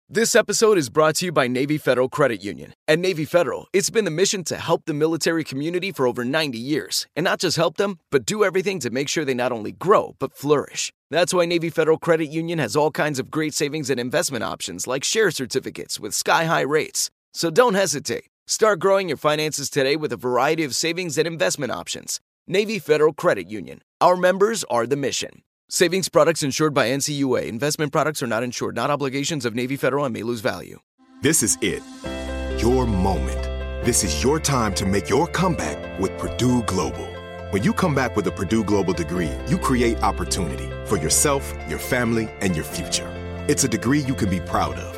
[0.09, 2.75] This episode is brought to you by Navy Federal Credit Union.
[2.87, 6.57] At Navy Federal, it's been the mission to help the military community for over 90
[6.57, 7.09] years.
[7.17, 10.15] And not just help them, but do everything to make sure they not only grow,
[10.21, 10.93] but flourish.
[11.11, 14.87] That's why Navy Federal Credit Union has all kinds of great savings and investment options
[14.87, 17.11] like share certificates with sky high rates.
[17.37, 18.31] So don't hesitate.
[18.47, 22.19] Start growing your finances today with a variety of savings and investment options.
[22.47, 23.83] Navy Federal Credit Union.
[24.01, 25.43] Our members are the mission.
[25.69, 27.47] Savings products insured by NCUA.
[27.47, 30.79] Investment products are not insured, not obligations of Navy Federal and may lose value.
[31.21, 31.83] This is it.
[32.59, 33.43] your moment.
[33.85, 37.07] This is your time to make your comeback with Purdue Global.
[37.51, 41.81] When you come back with a Purdue Global degree, you create opportunity for yourself, your
[41.81, 43.13] family, and your future.
[43.47, 44.96] It's a degree you can be proud of,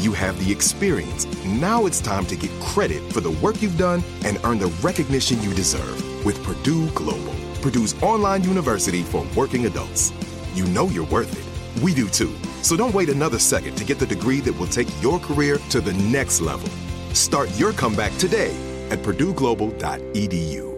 [0.00, 1.26] you have the experience.
[1.44, 5.42] Now it's time to get credit for the work you've done and earn the recognition
[5.42, 10.12] you deserve with Purdue Global, Purdue's online university for working adults.
[10.54, 11.82] You know you're worth it.
[11.82, 12.34] We do too.
[12.62, 15.80] So don't wait another second to get the degree that will take your career to
[15.80, 16.68] the next level.
[17.14, 18.54] Start your comeback today
[18.90, 20.68] at purdueglobal.edu.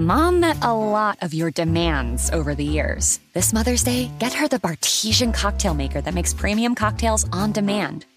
[0.00, 3.20] Mom met a lot of your demands over the years.
[3.34, 8.06] This Mother's Day, get her the Bartesian cocktail maker that makes premium cocktails on demand.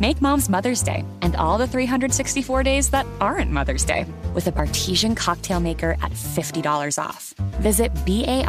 [0.00, 4.52] Make mom's Mother's Day and all the 364 days that aren't Mother's Day with a
[4.52, 7.34] Bartesian cocktail maker at $50 off.
[7.60, 8.42] Visit B-A-R-T-E-S-I-A-N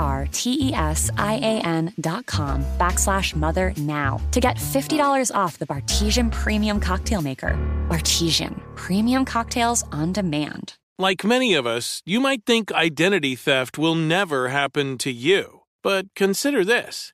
[1.99, 7.57] dot com backslash mother now to get $50 off the Bartesian Premium Cocktail Maker.
[7.89, 10.75] Bartesian, premium cocktails on demand.
[10.99, 15.61] Like many of us, you might think identity theft will never happen to you.
[15.81, 17.13] But consider this.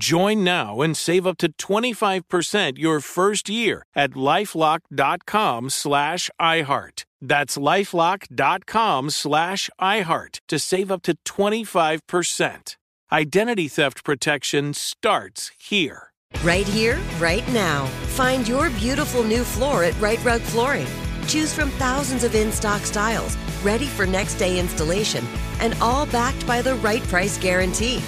[0.00, 7.04] Join now and save up to 25% your first year at lifelock.com slash iHeart.
[7.20, 12.76] That's lifelock.com slash iHeart to save up to 25%.
[13.12, 16.12] Identity theft protection starts here.
[16.42, 17.84] Right here, right now.
[18.16, 20.88] Find your beautiful new floor at Rite Rug Flooring.
[21.26, 25.26] Choose from thousands of in stock styles, ready for next day installation,
[25.60, 28.00] and all backed by the right price guarantee.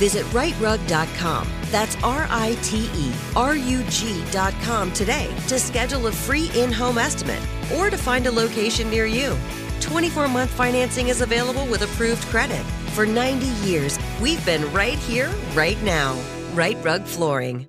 [0.00, 1.46] Visit riterug.com.
[1.64, 6.96] That's R I T E R U G.com today to schedule a free in home
[6.96, 7.42] estimate
[7.76, 9.36] or to find a location near you.
[9.82, 12.64] 24 month financing is available with approved credit.
[12.94, 16.18] For 90 years, we've been right here, right now.
[16.54, 17.68] Rite Rug Flooring.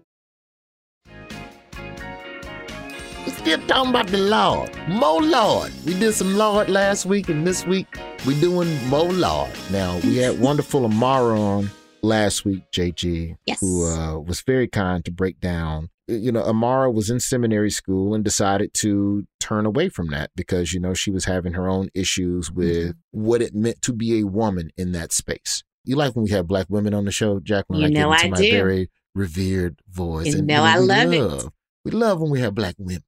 [3.26, 4.72] We're still talking about the Lord.
[4.88, 5.74] Mo Lord.
[5.86, 7.88] We did some Lord last week, and this week
[8.26, 9.52] we're doing Mo Lord.
[9.70, 11.70] Now, we had wonderful Amara on
[12.04, 13.60] last week, JG, Yes.
[13.60, 15.90] who uh, was very kind to break down.
[16.08, 20.74] You know, Amara was in seminary school and decided to turn away from that because,
[20.74, 24.24] you know, she was having her own issues with what it meant to be a
[24.26, 25.64] woman in that space.
[25.86, 27.82] You like when we have black women on the show, Jacqueline?
[27.82, 28.52] You I know I my do.
[28.52, 30.28] very revered voice.
[30.28, 31.46] You and know I love it.
[31.86, 33.04] We love when we have black women.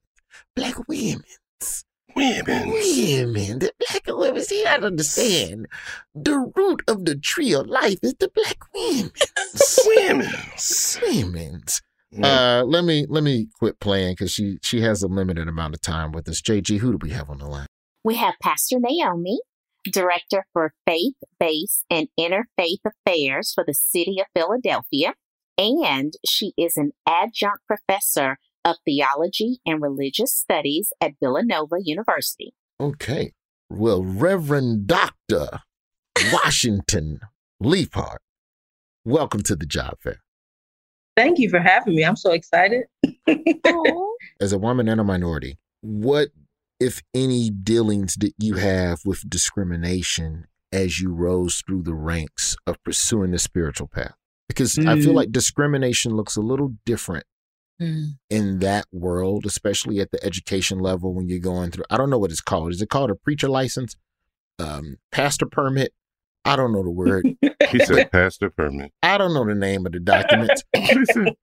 [0.56, 1.24] Black women.
[2.16, 2.70] Women.
[2.70, 3.60] Women.
[3.60, 4.44] The black women.
[4.44, 5.68] See, I understand.
[6.14, 9.12] The root of the tree of life is the black women.
[9.86, 11.00] Women's.
[11.02, 11.82] Women's.
[12.22, 15.82] Uh, let me let me quit playing because she she has a limited amount of
[15.82, 16.42] time with us.
[16.42, 17.66] JG, who do we have on the line?
[18.04, 19.40] We have Pastor Naomi,
[19.92, 25.16] Director for Faith Based and Interfaith Affairs for the City of Philadelphia,
[25.58, 32.54] and she is an adjunct professor of theology and religious studies at Villanova University.
[32.80, 33.34] Okay.
[33.70, 35.62] Well, Reverend Doctor
[36.32, 37.20] Washington
[37.62, 38.18] Leapheart,
[39.06, 40.22] welcome to the job fair.
[41.16, 42.04] Thank you for having me.
[42.04, 42.84] I'm so excited.
[44.42, 46.30] As a woman and a minority, what,
[46.80, 52.82] if any, dealings did you have with discrimination as you rose through the ranks of
[52.84, 54.16] pursuing the spiritual path?
[54.48, 55.16] Because I feel Mm.
[55.16, 57.26] like discrimination looks a little different
[57.82, 58.18] Mm.
[58.30, 61.86] in that world, especially at the education level when you're going through.
[61.90, 62.72] I don't know what it's called.
[62.72, 63.96] Is it called a preacher license,
[64.60, 65.94] um, pastor permit?
[66.46, 67.36] I don't know the word.
[67.70, 68.92] He said pastor permit.
[69.02, 70.64] I don't know the name of the document.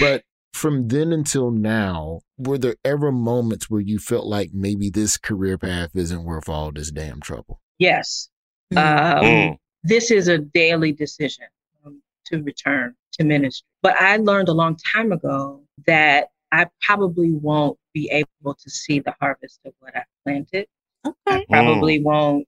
[0.00, 5.16] but from then until now, were there ever moments where you felt like maybe this
[5.16, 7.60] career path isn't worth all this damn trouble?
[7.78, 8.28] Yes.
[8.72, 8.78] Mm.
[8.78, 9.56] Um, Mm.
[9.86, 11.44] This is a daily decision
[11.84, 13.66] um, to return to ministry.
[13.82, 19.00] But I learned a long time ago that I probably won't be able to see
[19.00, 20.66] the harvest of what I planted.
[21.06, 21.46] Okay.
[21.50, 22.46] Probably won't,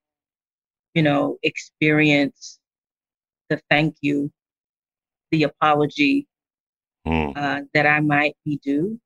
[0.94, 2.58] you know, experience
[3.48, 4.30] the thank you,
[5.30, 6.26] the apology
[7.06, 7.36] Mm.
[7.36, 8.98] uh, that I might be due.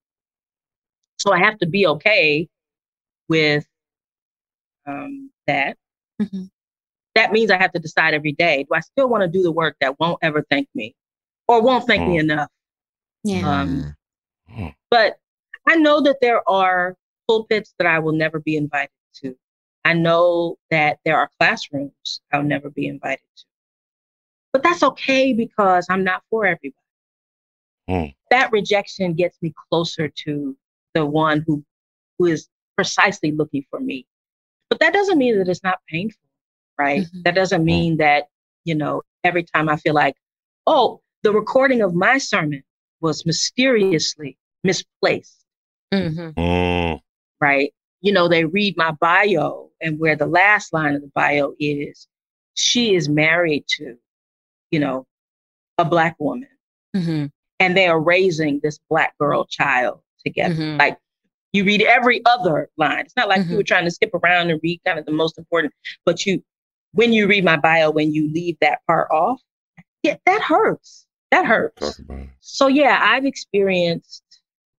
[1.18, 2.48] So I have to be okay
[3.28, 3.66] with
[4.86, 5.76] um, that.
[6.20, 6.50] Mhm.
[7.14, 9.52] That means I have to decide every day: do I still want to do the
[9.52, 10.94] work that won't ever thank me,
[11.50, 12.20] or won't thank me Mm.
[12.20, 12.50] enough?
[13.24, 13.60] Yeah.
[13.60, 13.96] Um,
[14.50, 14.74] Mm.
[14.90, 15.18] but
[15.66, 16.96] I know that there are
[17.26, 19.36] pulpits that I will never be invited to.
[19.84, 23.44] I know that there are classrooms I'll never be invited to.
[24.52, 26.74] But that's okay because I'm not for everybody.
[27.88, 28.14] Mm.
[28.30, 30.56] That rejection gets me closer to
[30.94, 31.64] the one who
[32.18, 34.06] who is precisely looking for me.
[34.68, 36.28] But that doesn't mean that it's not painful,
[36.78, 37.02] right?
[37.02, 37.22] Mhm.
[37.24, 38.28] That doesn't mean that,
[38.64, 40.16] you know, every time I feel like,
[40.66, 42.62] oh, the recording of my sermon
[43.00, 45.44] was mysteriously misplaced
[45.92, 46.34] Mhm.
[46.34, 47.00] Mm.
[47.40, 47.72] right?
[48.02, 52.06] You know, they read my bio and where the last line of the bio is,
[52.54, 53.96] she is married to,
[54.70, 55.06] you know,
[55.78, 56.48] a black woman
[56.94, 57.30] Mhm.
[57.58, 60.54] and they are raising this black girl child together.
[60.54, 60.78] Mhm.
[60.78, 60.98] Like
[61.52, 63.00] you read every other line.
[63.06, 65.36] It's not like you were trying to skip around and read kind of the most
[65.38, 66.44] important, but you,
[66.92, 69.40] when you read my bio, when you leave that part off,
[70.02, 71.06] yeah, that hurts.
[71.30, 71.80] That hurts.
[71.80, 72.28] Talk about it.
[72.40, 74.22] So yeah, I've experienced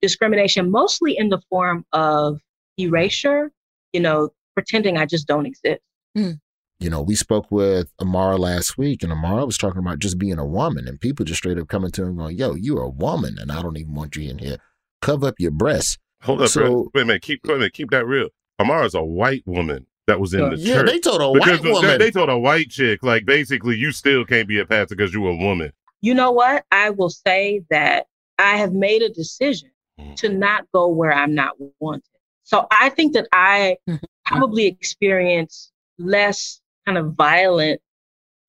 [0.02, 2.40] discrimination mostly in the form of
[2.78, 3.52] erasure,
[3.94, 5.82] you know, pretending I just don't exist.
[6.18, 6.40] Mm.
[6.80, 10.40] You know, we spoke with Amara last week, and Amara was talking about just being
[10.40, 13.38] a woman, and people just straight up coming to him going, "Yo, you're a woman,
[13.40, 14.58] and I don't even want you in here.
[15.02, 16.92] Cover up your breasts." Hold up, So- bro.
[16.96, 17.22] wait a minute.
[17.22, 17.74] Keep wait a minute.
[17.74, 18.30] Keep that real.
[18.60, 20.88] Amara's a white woman that was in the Yeah, church.
[20.88, 22.00] they told a Because white they- woman.
[22.00, 25.30] They, told a white chick like basically you still can't be a pastor because you're
[25.30, 25.72] a woman.
[26.02, 26.66] You know what?
[26.72, 30.16] I will say that I have made a decision Mm.
[30.18, 32.04] to not go where I'm not wanted.
[32.44, 34.00] So I think that I Mhm.
[34.26, 37.82] probably experience less kind of violent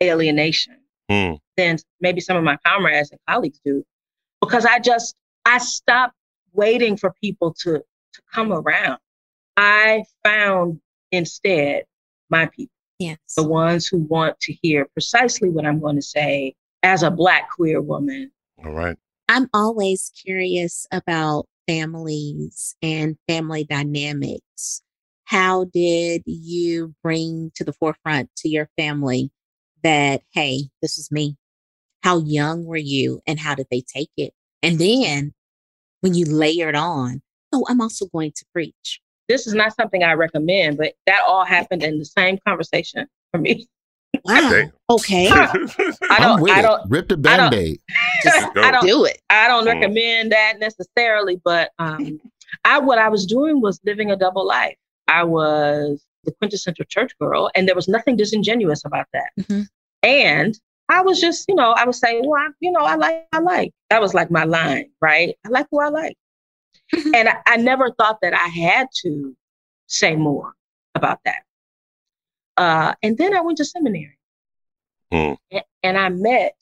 [0.02, 0.78] alienation
[1.10, 1.38] Mm.
[1.56, 3.84] than maybe some of my comrades and colleagues do
[4.40, 6.14] because I just I stopped
[6.52, 7.82] waiting for people to
[8.14, 8.98] to come around.
[9.56, 10.80] I found
[11.10, 11.84] instead
[12.30, 13.18] my people, Yes.
[13.36, 17.50] the ones who want to hear precisely what I'm going to say as a black
[17.50, 18.30] queer woman.
[18.64, 18.96] All right.
[19.28, 24.82] I'm always curious about families and family dynamics.
[25.24, 29.30] How did you bring to the forefront to your family
[29.82, 31.36] that, hey, this is me?
[32.02, 34.34] How young were you and how did they take it?
[34.62, 35.32] And then
[36.00, 37.22] when you layered on,
[37.52, 39.00] oh, I'm also going to preach.
[39.28, 43.38] This is not something I recommend, but that all happened in the same conversation for
[43.38, 43.66] me.
[44.24, 44.50] Wow.
[44.50, 44.72] Damn.
[44.90, 45.28] Okay.
[45.30, 45.48] I
[46.10, 46.62] I'm don't with I it.
[46.62, 47.80] don't Rip the I band-aid.
[48.22, 48.56] Just.
[48.56, 49.20] I don't do it.
[49.30, 49.74] I don't Mm.
[49.80, 52.20] recommend that necessarily, but um,
[52.64, 54.76] I what I was doing was living a double life.
[55.08, 59.30] I was the quintessential church girl, and there was nothing disingenuous about that.
[59.40, 59.66] Mhm.
[60.02, 60.58] And
[60.88, 63.38] I was just, you know, I was saying, well, I, you know, I like, I
[63.38, 63.72] like.
[63.90, 65.34] That was like my line, right?
[65.44, 66.16] I like who I like,
[66.94, 67.12] Mhm.
[67.16, 69.34] and I, I never thought that I had to
[69.86, 70.52] say more
[70.94, 71.42] about that.
[72.56, 74.18] Uh, and then I went to seminary,
[75.12, 75.36] Mm.
[75.52, 76.56] a- and I met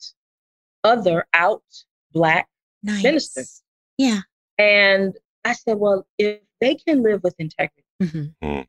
[0.83, 1.63] other out
[2.13, 2.47] black
[2.83, 3.03] Nice.
[3.03, 3.43] Minister.
[3.97, 4.21] Yeah.
[4.57, 5.15] And
[5.45, 8.67] I said, well, if they can live with integrity Mhm.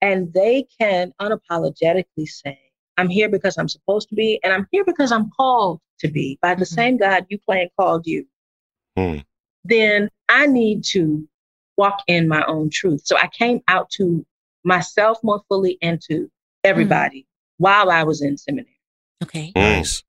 [0.00, 2.58] and they can unapologetically say,
[2.96, 6.38] I'm here because I'm supposed to be, and I'm here because I'm called to be
[6.40, 6.74] by the Mhm.
[6.74, 8.26] same God you claim called you,
[8.96, 9.24] Mm.
[9.64, 11.28] then I need to
[11.76, 13.02] walk in my own truth.
[13.06, 14.24] So I came out to
[14.64, 16.30] myself more fully and to
[16.64, 17.26] everybody
[17.58, 18.78] while I was in seminary.
[19.22, 19.52] Okay.
[19.56, 19.76] Mm.
[19.76, 20.02] Nice.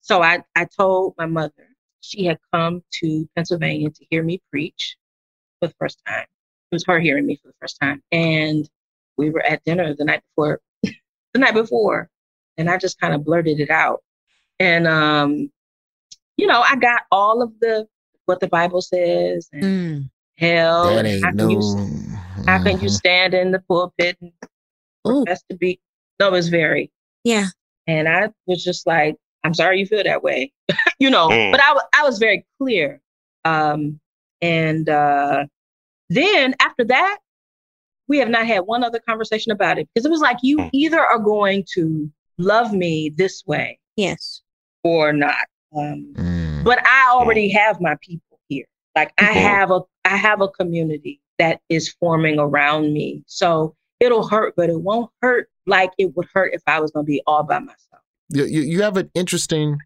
[0.00, 1.68] So I, I told my mother
[2.00, 4.96] she had come to Pennsylvania to hear me preach
[5.60, 6.22] for the first time.
[6.70, 8.02] It was her hearing me for the first time.
[8.12, 8.68] And
[9.16, 12.08] we were at dinner the night before, the night before.
[12.56, 14.02] And I just kind of blurted it out.
[14.60, 15.50] And, um,
[16.36, 17.86] you know, I got all of the,
[18.26, 20.10] what the Bible says and, Mm.
[20.38, 20.84] hell.
[20.84, 21.50] That and ain't how can no.
[21.50, 22.92] you how can you Mhm.
[22.92, 24.32] stand in the pulpit and
[25.04, 25.80] profess to be
[26.20, 26.90] no, was very
[27.24, 27.46] Yeah.
[27.86, 30.52] and I was just like, I'm sorry you feel that way.
[30.98, 31.52] you know, Mm.
[31.52, 33.00] but I I was very clear.
[33.44, 34.00] Um
[34.42, 35.44] and uh
[36.08, 37.18] then after that,
[38.08, 40.70] we have not had one other conversation about it because it was like you Mm.
[40.72, 44.42] either are going to love me this way Yes.
[44.84, 45.46] or not.
[45.76, 46.64] Um, Mm.
[46.64, 48.66] but I already have my people here.
[48.94, 53.22] Like I have a I have a community that is forming around me.
[53.26, 57.04] So it'll hurt, but it won't hurt like it would hurt if I was going
[57.04, 58.02] to be all by myself.
[58.28, 59.78] you, you have an interesting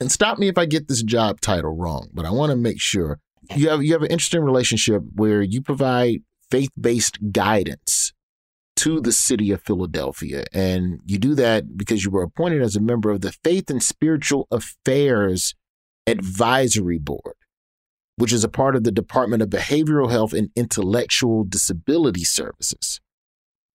[0.00, 2.80] and stop me if I get this job title wrong, but I want to make
[2.80, 3.18] sure
[3.54, 8.12] you have you have an interesting relationship where you provide faith-based guidance
[8.76, 12.80] to the city of Philadelphia and you do that because you were appointed as a
[12.80, 15.54] member of the Faith and Spiritual Affairs
[16.06, 17.36] Advisory Board,
[18.16, 23.00] which is a part of the Department of Behavioral Health and Intellectual Disability Services.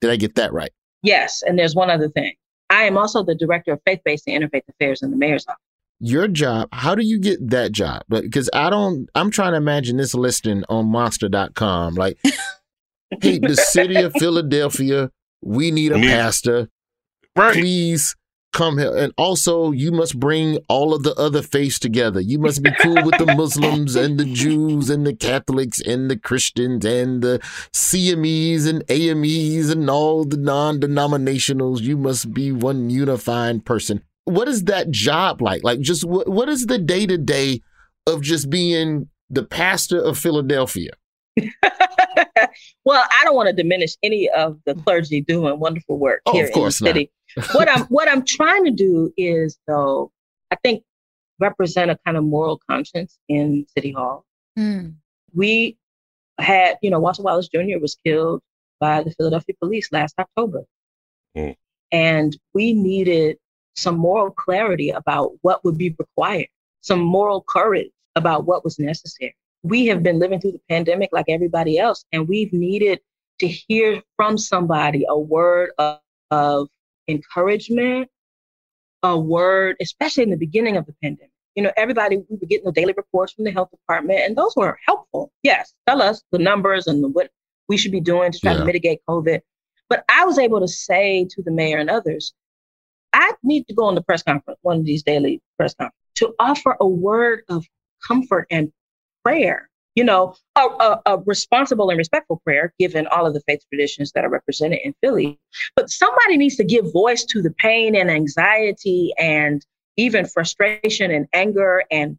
[0.02, 0.72] Did I get that right?
[1.04, 2.34] Yes, and there's one other thing.
[2.70, 5.60] I am also the director of faith-based and interfaith affairs in the mayor's office.
[5.99, 9.58] your job how do you get that job But- because i don't i'm trying to
[9.58, 12.18] imagine this listing on monster.com like
[13.22, 15.12] hey the city of philadelphia
[15.43, 16.70] we need a Need- pastor
[17.36, 17.54] Right.
[17.54, 18.16] please
[18.52, 18.95] come here.
[18.95, 22.20] And also you must bring all of the other faiths together.
[22.20, 26.18] You must be cool with the muslims and the jews and the catholics and the
[26.18, 27.39] christians and the
[27.74, 31.82] cmes and ames and all the non-denominationals.
[31.82, 34.02] You must be one unifying person.
[34.26, 35.64] What is that job like?
[35.64, 37.62] Like just what, what is the day-to-day
[38.08, 40.91] of just being the pastor of philadelphia?
[42.84, 46.45] Well, I don't want to diminish any of the clergy doing wonderful work Oh, here
[46.45, 46.95] in the not.
[47.36, 47.48] City.
[47.54, 50.12] what I'm what I'm trying to do is though,
[50.52, 50.84] I think
[51.40, 54.26] represent a kind of moral conscience in City Hall.
[54.58, 54.96] Mm.
[55.34, 55.78] We
[56.38, 57.80] had, you know, Walter Wallace Jr.
[57.82, 58.42] was killed
[58.80, 60.64] by the Philadelphia police last October.
[61.36, 61.56] Mm.
[61.92, 63.38] And we needed
[63.76, 66.48] some moral clarity about what would be required,
[66.82, 69.36] some moral courage about what was necessary.
[69.64, 73.00] We have been living through the pandemic like everybody else, and we've needed
[73.40, 76.00] to hear from somebody a word of,
[76.32, 76.68] of
[77.12, 78.09] encouragement,
[79.03, 81.32] a word, especially in the beginning of the pandemic.
[81.55, 84.53] You know, everybody, we were getting the daily reports from the health department, and those
[84.55, 85.32] were helpful.
[85.43, 87.30] Yes, tell us the numbers and the, what
[87.68, 88.59] we should be doing to try Yeah.
[88.59, 89.41] to mitigate COVID.
[89.89, 92.34] But I was able to say to the mayor and others,
[93.12, 96.34] I need to go on the press conference, one of these daily press conferences, to
[96.39, 97.66] offer a word of
[98.07, 98.72] comfort and
[99.26, 99.70] prayer.
[99.96, 104.12] You know, a, a, a responsible and respectful prayer, given all of the faith traditions
[104.14, 105.39] that are represented in Philly.
[105.76, 109.66] But somebody needs to give voice to the pain and anxiety and
[109.98, 112.18] even frustration and anger and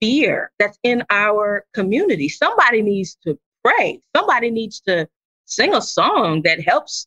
[0.00, 2.28] fear that's in our community.
[2.28, 4.00] Somebody needs to pray.
[4.16, 5.06] Somebody needs to
[5.44, 7.06] sing a song that helps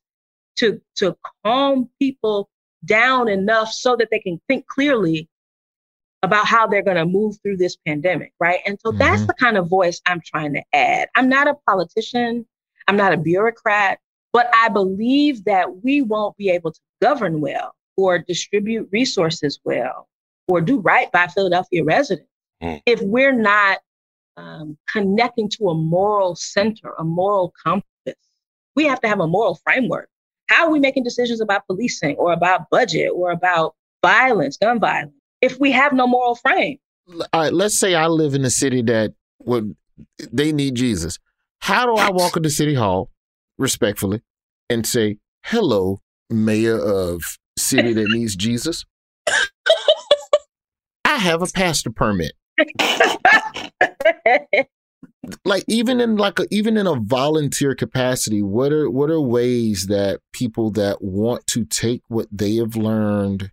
[0.57, 2.49] to to calm people
[2.85, 5.27] down enough so that they can think clearly
[6.23, 8.59] about how they're going to move through this pandemic, right?
[8.65, 9.27] And so that's Mhm.
[9.27, 11.09] the kind of voice I'm trying to add.
[11.15, 12.45] I'm not a politician,
[12.87, 13.99] I'm not a bureaucrat,
[14.31, 20.07] but I believe that we won't be able to govern well or distribute resources well
[20.47, 22.29] or do right by Philadelphia residents
[22.61, 22.81] Mm.
[22.85, 23.79] if we're not
[24.35, 27.85] um, connecting to a moral center, a moral compass.
[28.75, 30.09] We have to have a moral framework.
[30.47, 35.13] How are we making decisions about policing or about budget or about violence, gun violence,
[35.43, 36.77] if we have no moral frame?
[37.07, 39.75] all right, let's say I live in a city that would
[40.31, 41.19] they need Jesus.
[41.59, 43.09] How do I walk into City Hall
[43.57, 44.21] respectfully
[44.69, 47.21] and say, "Hello, mayor of
[47.57, 48.85] city that needs Jesus"?
[51.05, 52.33] I have a pastor permit.
[55.45, 59.87] Like even in like a, even in a volunteer capacity, what are what are ways
[59.87, 63.51] that people that want to take what they have learned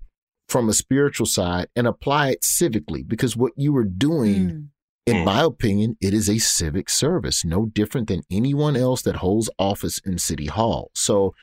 [0.51, 3.07] from a spiritual side and apply it civically?
[3.07, 4.67] Because what you are doing Mm.
[5.07, 9.49] in my opinion, it is a civic service, no different than anyone else that holds
[9.59, 10.91] office in City Hall.
[10.95, 11.35] So,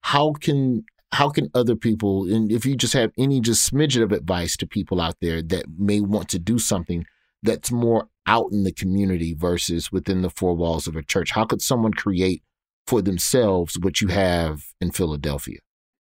[0.00, 4.12] how can how can other people, and if you just have any just smidget of
[4.12, 7.04] advice to people out there that may want to do something
[7.42, 11.44] that's more out in the community versus within the four walls of a church, how
[11.44, 12.42] could someone create
[12.86, 15.58] for themselves what you have in Philadelphia?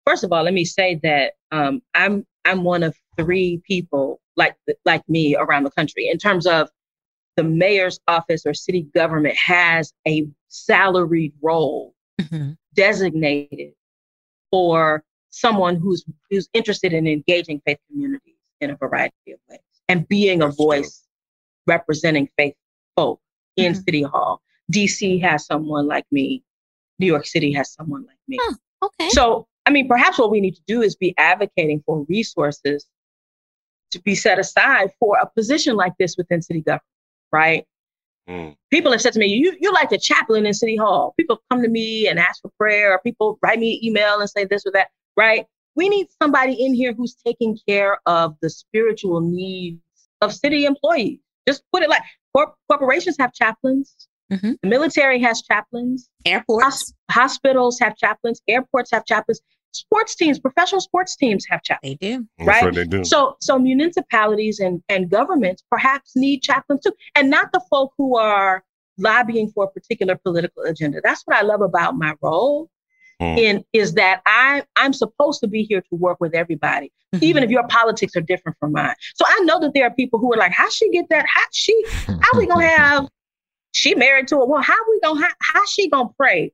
[0.08, 4.56] First of all, let me say that um, I'm I'm one of three people like
[4.86, 6.70] like me around the country in terms of
[7.36, 12.56] the mayor's office or city government has a salaried role Mhm.
[12.74, 13.74] designated
[14.50, 20.08] for someone who's who's interested in engaging faith communities in a variety of ways and
[20.08, 20.64] being a That's true.
[20.64, 21.04] voice
[21.66, 22.54] representing faith
[22.96, 23.20] folk
[23.56, 23.84] in Mhm.
[23.84, 24.40] city hall
[24.72, 26.42] DC has someone like me.
[26.98, 28.38] New York City has someone like me.
[28.40, 28.54] Huh,
[28.84, 29.08] okay.
[29.10, 32.86] So, I mean, perhaps what we need to do is be advocating for resources
[33.90, 36.82] to be set aside for a position like this within city government,
[37.32, 37.66] right?
[38.30, 38.56] Mm.
[38.70, 41.12] People have said to me, you, you're like the chaplain in City Hall.
[41.18, 44.30] People come to me and ask for prayer, or people write me an email and
[44.30, 44.88] say this or that,
[45.18, 45.44] right?
[45.74, 49.80] We need somebody in here who's taking care of the spiritual needs
[50.22, 51.18] of city employees.
[51.46, 52.02] Just put it like
[52.34, 53.94] cor- corporations have chaplains,
[54.32, 54.56] Mhm.
[54.62, 56.64] the military has chaplains, Airports.
[56.64, 59.40] hos- hospitals have chaplains, airports have chaplains,
[59.72, 61.98] sports teams, professional sports teams have chaplains.
[62.00, 62.26] They do.
[62.38, 62.64] That's Right.
[62.64, 63.04] what they do.
[63.04, 68.16] So, so municipalities and, and governments perhaps need chaplains too, and not the folk who
[68.16, 68.64] are
[68.98, 71.00] lobbying for a particular political agenda.
[71.02, 72.70] That's what I love about my role.
[73.20, 73.38] Mm.
[73.38, 77.50] In is that I I'm supposed to be here to work with everybody, even if
[77.50, 78.94] your politics are different from mine.
[79.16, 81.26] So I know that there are people who are like, how she get that?
[81.26, 81.84] How she?
[82.06, 83.08] How we gonna have?
[83.72, 84.62] She married to a woman.
[84.62, 85.20] How we gonna?
[85.20, 86.52] How, how she gonna pray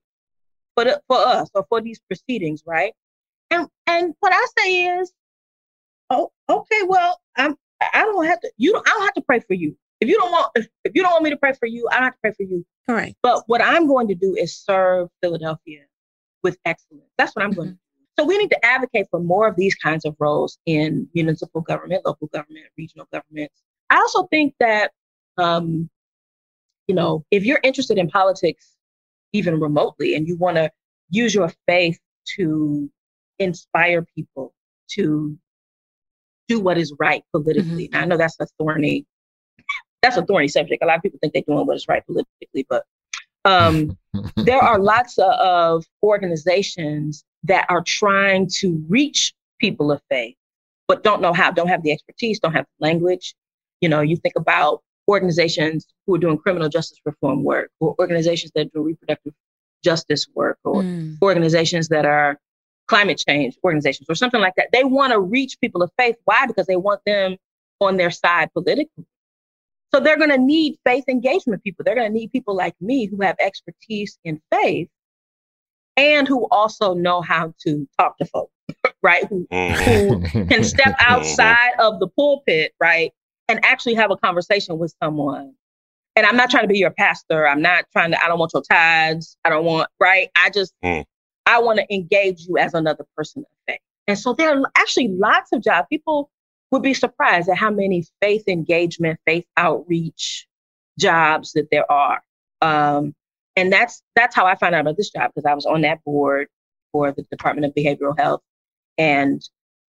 [0.75, 2.95] for the, for us or for these proceedings, right?
[3.55, 5.13] And and what I say is,
[6.11, 8.51] oh, okay, well, I'm I don't have to.
[8.57, 8.87] You don't.
[8.87, 9.77] I don't have to pray for you.
[10.01, 11.95] If you don't want, if, if you don't want me to pray for you, I
[11.95, 12.65] don't have to pray for you.
[12.89, 13.15] Correct.
[13.23, 15.83] But what I'm going to do is serve Philadelphia
[16.43, 17.11] with excellence.
[17.17, 17.81] That's what I'm going to do.
[18.19, 22.05] So we need to advocate for more of these kinds of roles in municipal government,
[22.05, 23.63] local government, regional governments.
[23.91, 24.93] I also think that,
[25.39, 25.89] um,
[26.87, 28.77] you know, if you're interested in politics,
[29.33, 30.71] even remotely, and you want to
[31.11, 31.99] use your faith
[32.37, 32.89] to
[33.39, 34.53] inspire people
[34.93, 35.37] to
[36.49, 37.89] do what is right politically.
[37.93, 39.07] Now, I know that's a thorny,
[40.03, 40.82] that's a thorny subject.
[40.82, 42.85] A lot of people think they're doing what is right politically, but
[43.45, 43.97] um,
[44.37, 50.37] there are lots of, of organizations that are trying to reach people of faith,
[50.89, 53.35] but don't know how, don't have the expertise, don't have the language.
[53.80, 58.53] You know, you think about organizations who are doing criminal justice reform work, or organizations
[58.55, 59.35] that do reproductive
[59.82, 61.18] justice work, or Mm.
[61.22, 62.39] organizations that are
[62.95, 64.68] climate change organizations, or something like that.
[64.72, 66.14] They want to reach people of faith.
[66.26, 66.47] Why?
[66.47, 67.36] Because they want them
[67.80, 69.05] on their side politically.
[69.92, 71.84] So they're going to need faith engagement people.
[71.84, 74.88] They're going to need people like me who have expertise in faith
[75.97, 78.53] and who also know how to talk to folks,
[79.03, 79.24] right?
[79.28, 83.12] Who, who can step outside of the pulpit, right?
[83.49, 85.53] And actually have a conversation with someone.
[86.14, 87.47] And I'm not trying to be your pastor.
[87.49, 89.36] I'm not trying to, I don't want your tithes.
[89.45, 90.28] I don't want, right?
[90.36, 91.05] I just, Mm.
[91.47, 93.80] I want to engage you as another person of faith.
[94.07, 95.86] And so there are actually lots of jobs.
[95.90, 96.30] People
[96.70, 100.47] would be surprised at how many faith engagement, faith outreach
[100.99, 102.22] jobs that there are.
[102.61, 103.14] Um,
[103.57, 106.03] and that's that's how I found out about this job because I was on that
[106.05, 106.49] board
[106.92, 108.42] for the Department of Behavioral Health
[108.99, 109.42] and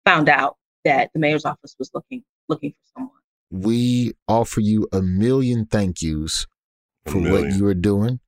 [0.05, 3.11] found out that the mayor's office was looking looking for someone.
[3.51, 6.45] we offer you a million thank yous
[7.05, 8.19] A for what you are doing.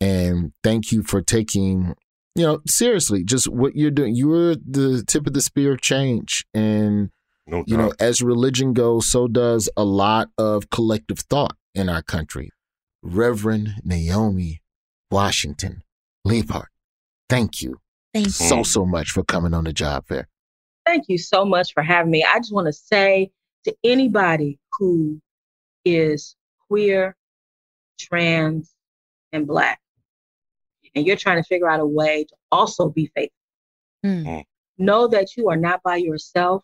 [0.00, 1.94] And thank you for taking,
[2.38, 4.14] you know, seriously, just what you're doing.
[4.14, 6.46] You're the tip of the spear of change.
[6.54, 7.10] And,
[7.46, 12.02] No you know, as religion goes, so does a lot of collective thought in our
[12.02, 12.50] country.
[13.02, 14.62] Reverend Naomi
[15.10, 15.82] Washington
[16.26, 16.66] Leapheart,
[17.28, 17.80] thank you
[18.12, 18.32] Thank you.
[18.32, 20.28] so, so much for coming on the job fair.
[20.86, 22.24] Thank you so much for having me.
[22.24, 23.30] I just want to say
[23.64, 25.20] to anybody who
[25.84, 26.34] is
[26.68, 27.16] queer,
[27.98, 28.74] trans,
[29.32, 29.80] and black,
[30.94, 33.34] and you're trying to figure out a way to also be faithful,
[34.04, 34.44] Mm.
[34.78, 36.62] know that you are not by yourself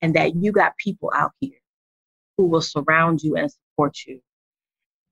[0.00, 1.58] and that you got people out here
[2.36, 4.20] who will surround you and support you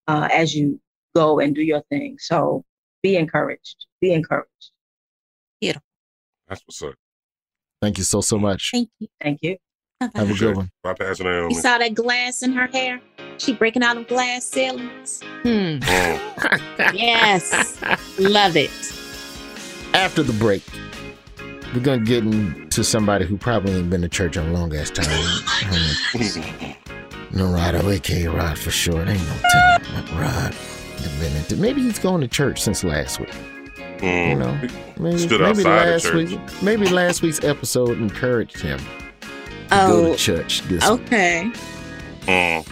[0.07, 0.81] uh, as you
[1.15, 2.17] go and do your thing.
[2.21, 2.65] So
[3.03, 3.87] be encouraged.
[4.01, 4.71] Be encouraged.
[5.61, 5.83] Beautiful.
[6.49, 6.95] That's what's up.
[7.83, 8.71] Thank you so, so much.
[8.73, 9.09] Thank you.
[9.21, 9.57] Thank you.
[10.01, 10.19] Bye-bye.
[10.21, 10.71] Have a good one.
[10.83, 11.55] Bye, Pastor Naomi.
[11.55, 13.01] You saw that glass in her hair?
[13.39, 15.23] She breaking out of glass ceilings.
[15.43, 15.79] Hmm.
[16.77, 16.93] Mm.
[16.95, 17.81] Yes.
[18.19, 18.71] Love it.
[19.95, 20.63] After the break,
[21.75, 24.91] we're gonna get into somebody who probably ain't been to church in a long ass
[24.91, 25.07] time.
[25.09, 26.77] Honey.
[27.33, 29.01] no Rod, aka Rod for sure.
[29.01, 30.55] Ain't no telling Rod
[31.21, 31.57] been into.
[31.57, 33.33] Maybe he's going to church since last week.
[34.03, 34.39] You Mm.
[34.39, 34.69] know,
[35.01, 36.15] maybe, Stood maybe outside of last church.
[36.31, 38.79] week, maybe last week's episode encouraged him
[39.69, 40.63] to go Oh, to church.
[40.63, 41.01] This week.
[41.03, 41.51] okay.
[42.23, 42.67] Mm.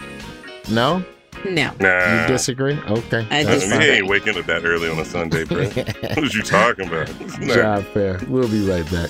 [0.71, 1.03] No,
[1.49, 1.71] No.
[1.79, 2.21] Nah.
[2.21, 2.77] you disagree?
[2.87, 3.81] Okay, I He that's fine.
[3.81, 5.65] ain't waking up that early on a Sunday, bro.
[5.69, 7.09] what are you talking about?
[7.39, 7.53] Nah.
[7.55, 8.19] Job fair.
[8.27, 9.09] We'll be right back.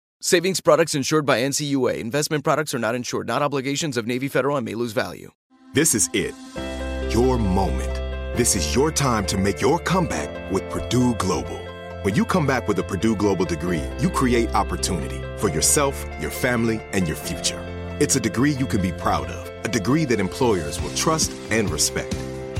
[0.23, 1.97] Savings products insured by NCUA.
[1.97, 5.31] Investment products are not insured, not obligations of Navy Federal and may lose value.
[5.73, 6.35] This is it.
[7.11, 7.95] Your moment.
[8.37, 11.57] This is your time to make your comeback with Purdue Global.
[12.03, 16.29] When you come back with a Purdue Global degree, you create opportunity for yourself, your
[16.29, 17.59] family, and your future.
[17.99, 21.67] It's a degree you can be proud of, a degree that employers will trust and
[21.71, 22.15] respect.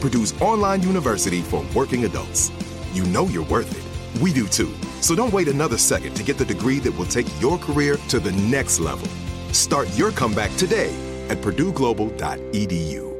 [0.00, 2.50] Purdue's online university for working adults.
[2.92, 4.22] You know you're worth it.
[4.22, 4.72] We do too.
[5.00, 8.18] So don't wait another second to get the degree that will take your career to
[8.18, 9.08] the next level.
[9.52, 10.94] Start your comeback today
[11.28, 13.10] at purdueglobal.edu.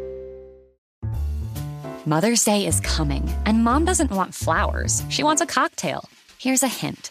[2.07, 5.05] Mother's Day is coming, and mom doesn't want flowers.
[5.11, 6.09] She wants a cocktail.
[6.39, 7.11] Here's a hint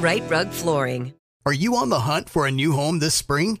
[0.00, 1.14] Rite Rug Flooring.
[1.46, 3.60] Are you on the hunt for a new home this spring,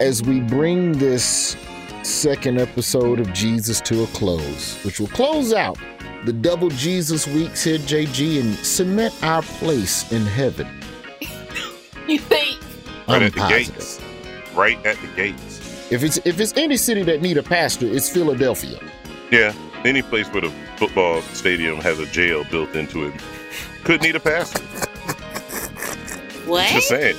[0.00, 1.56] as we bring this
[2.02, 5.78] second episode of Jesus to a close, which will close out
[6.24, 10.66] the double Jesus weeks here, JG, and cement our place in heaven.
[12.08, 12.58] You think?
[13.06, 14.00] Right I'm at the gates.
[14.54, 15.92] Right at the gates.
[15.92, 18.80] If it's if it's any city that need a pastor, it's Philadelphia.
[19.30, 19.52] Yeah.
[19.84, 23.12] Any place where the football stadium has a jail built into it
[23.84, 24.62] could need a pastor.
[26.46, 26.66] What?
[26.70, 27.16] Just saying.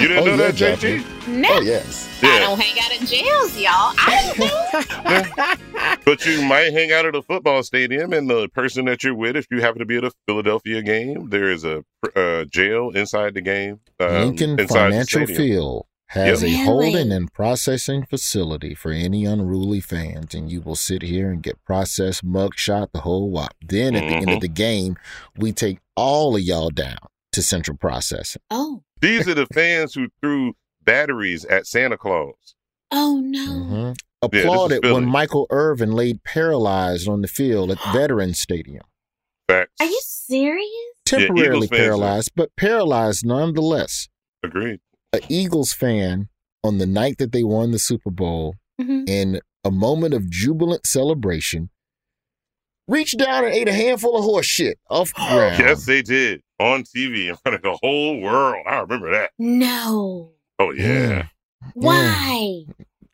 [0.00, 1.28] You didn't Oh, know yeah, that, JG?
[1.28, 1.48] No.
[1.52, 2.01] Oh yes.
[2.22, 2.38] I Yeah.
[2.40, 3.94] don't hang out in jails, y'all.
[3.98, 5.98] I didn't know.
[6.04, 9.36] But you might hang out at a football stadium, and the person that you're with,
[9.36, 11.84] if you happen to be at a Philadelphia game, there is a
[12.16, 13.80] uh, jail inside the game.
[14.00, 15.26] Um, Lincoln Financial.
[15.26, 16.50] Field has Yep.
[16.50, 21.42] a holding and processing facility for any unruly fans, and you will sit here and
[21.42, 23.54] get processed, mugshot, the whole wop.
[23.64, 24.96] Then at the end of the game,
[25.36, 26.98] we take all of y'all down
[27.32, 28.42] to central processing.
[28.50, 28.82] Oh.
[29.00, 30.54] These are the fans who threw
[30.84, 32.54] batteries at Santa Claus.
[32.90, 33.46] Oh no.
[33.48, 33.96] Mhm.
[34.20, 34.94] Applauded Philly.
[34.94, 38.84] when Michael Irvin laid paralyzed on the field at Veterans Stadium.
[39.48, 39.72] Facts.
[39.80, 40.68] Are you serious?
[41.04, 44.08] Temporarily Eagles fans are- paralyzed, but paralyzed nonetheless.
[44.44, 44.80] Agreed.
[45.12, 46.28] A Eagles fan
[46.64, 49.08] on the night that they won the Super Bowl Mhm.
[49.08, 51.70] in a moment of jubilant celebration,
[52.88, 55.58] reached down and ate a handful of horse shit off the ground.
[55.58, 58.64] Yes, they did on TV in front of the whole world.
[58.66, 59.30] I remember that.
[59.38, 60.32] No.
[60.64, 61.26] Oh yeah,
[61.74, 62.64] Why?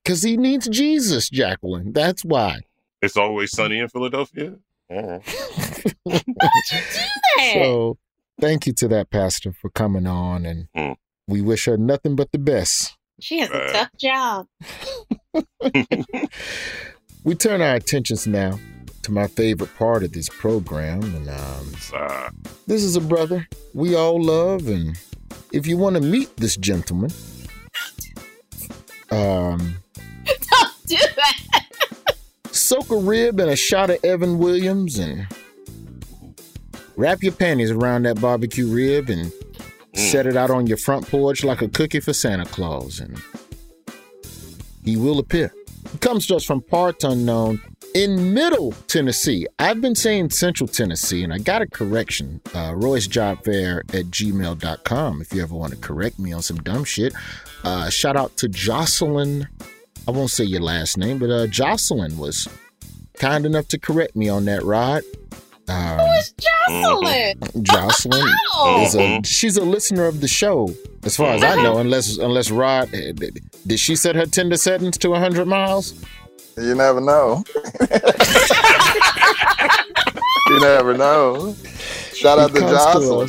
[0.05, 1.93] Because he needs Jesus, Jacqueline.
[1.95, 2.61] That's why.
[3.01, 4.57] it's always sunny in Philadelphia.
[4.91, 5.19] Oh.
[6.03, 7.05] Why'd you do
[7.37, 7.53] that?
[7.55, 7.97] So
[8.41, 10.93] thank you to that pastor for coming on and Hmm.
[11.27, 12.97] We wish her nothing but the best.
[13.21, 14.47] She has a tough job.
[17.25, 18.59] We turn our attentions now
[19.03, 21.73] to my favorite part of this program, and um,
[22.67, 24.97] this is a brother we all love, and
[25.53, 27.11] if you want to meet this gentleman,
[29.11, 29.75] um,
[30.27, 32.15] Don't do that.
[32.51, 35.27] soak a rib and a shot of Evan Williams and
[36.97, 39.33] wrap your panties around that barbecue rib and
[39.95, 43.21] set it out on your front porch like a cookie for Santa Claus, and
[44.85, 45.53] he will appear.
[45.93, 47.61] He comes to us from parts unknown
[47.95, 49.47] in Middle Tennessee.
[49.59, 52.41] I've been saying Central Tennessee, and I got a correction.
[52.55, 56.59] Uh, Royce Job Fair at gmail.com if you ever want to correct me on some
[56.59, 57.13] dumb shit.
[57.65, 59.49] Uh, shout out to Jocelyn.
[60.07, 62.49] I won't say your last name, but uh, Jocelyn was
[63.15, 65.03] kind enough to correct me on that, Rod.
[65.69, 67.63] Um, Who is Jocelyn?
[67.63, 68.85] Jocelyn Oh.
[68.87, 70.75] is a she's a listener of the show,
[71.05, 71.77] as far as I know.
[71.77, 76.03] Unless unless Rod eh, did did she set her Tinder settings to hundred miles?
[76.57, 77.45] You never know.
[80.51, 81.55] you never know.
[82.15, 83.29] Shout out to Jocelyn.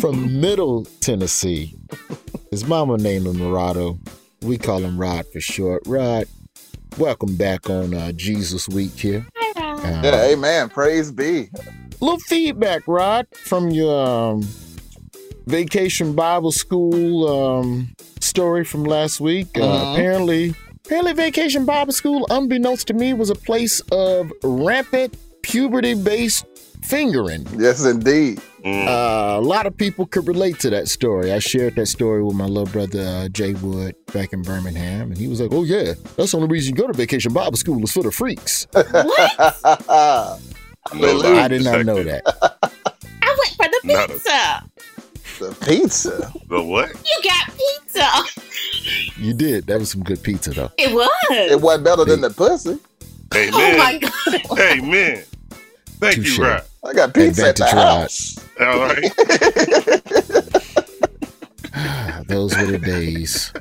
[0.00, 1.76] from Middle Tennessee.
[2.50, 3.98] His mama named him Rado.
[4.42, 5.82] We call him Rod for short.
[5.86, 6.26] Rod,
[6.98, 9.26] welcome back on uh, Jesus Week here.
[9.56, 10.68] Uh, Yeah, amen.
[10.68, 11.48] Praise be.
[12.00, 14.46] little feedback, Rod, from your um,
[15.46, 17.88] vacation Bible school um,
[18.20, 19.48] story from last week.
[19.56, 19.92] Uh, Mhm.
[19.94, 20.54] apparently,
[20.86, 26.44] apparently, vacation Bible school, unbeknownst to me, was a place of rampant puberty-based
[26.82, 27.46] fingering.
[27.56, 28.40] Yes, indeed.
[28.64, 31.32] Uh, a lot of people could relate to that story.
[31.32, 35.16] I shared that story with my little brother uh, Jay Wood back in Birmingham, and
[35.16, 37.80] he was like, "Oh yeah, that's the only reason you go to vacation Bible school
[37.84, 38.66] is for the freaks."
[40.90, 41.40] Hallelujah.
[41.42, 42.22] I did not know that.
[43.22, 44.64] I went for the Not a- pizza.
[45.38, 46.32] The pizza.
[46.48, 46.90] The what?
[46.90, 48.08] You got pizza.
[49.20, 49.66] You did.
[49.66, 50.70] That was some good pizza, though.
[50.78, 51.10] It was.
[51.30, 52.78] It wasn't better than the pussy.
[53.34, 53.50] Amen.
[53.54, 54.58] Oh my god.
[54.60, 55.24] Amen.
[55.98, 56.38] Thank Touche.
[56.38, 56.62] you, Rod.
[56.84, 57.72] I got pizza at the ride.
[57.74, 58.38] house.
[58.60, 59.02] All right.
[62.28, 63.52] Those were the days.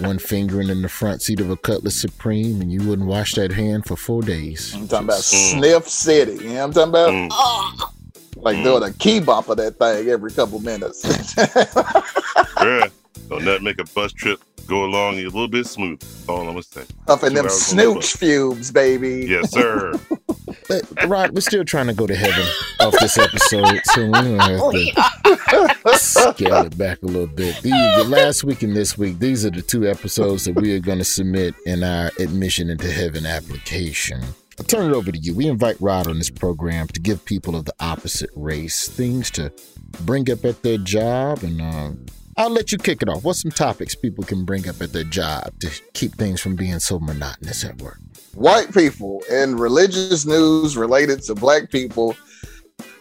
[0.00, 3.52] One fingering in the front seat of a Cutlass Supreme, and you wouldn't wash that
[3.52, 4.74] hand for four days.
[4.74, 6.32] I'm talking about Sniff City.
[6.32, 7.10] You know what I'm talking about?
[7.10, 7.28] Mm.
[7.30, 7.92] Oh,
[8.36, 11.04] Like doing a key bump of that thing every couple minutes.
[11.36, 12.88] yeah.
[13.28, 16.00] don't that make a bus trip go along a little bit smooth.
[16.00, 16.84] That's all I'm gonna say.
[17.08, 19.26] Up in them hours on the snooch fumes, baby.
[19.28, 19.92] Yes, sir.
[20.68, 22.46] But, Rod, we're still trying to go to heaven
[22.80, 27.60] off this episode, so we're going to have to scale it back a little bit.
[27.62, 30.80] These, the last week and this week, these are the two episodes that we are
[30.80, 34.22] going to submit in our admission into heaven application.
[34.58, 35.34] I'll turn it over to you.
[35.34, 39.52] We invite Rod on this program to give people of the opposite race things to
[40.00, 41.90] bring up at their job, and uh,
[42.36, 43.24] I'll let you kick it off.
[43.24, 46.78] What's some topics people can bring up at their job to keep things from being
[46.78, 47.98] so monotonous at work?
[48.34, 52.16] White people and religious news related to black people.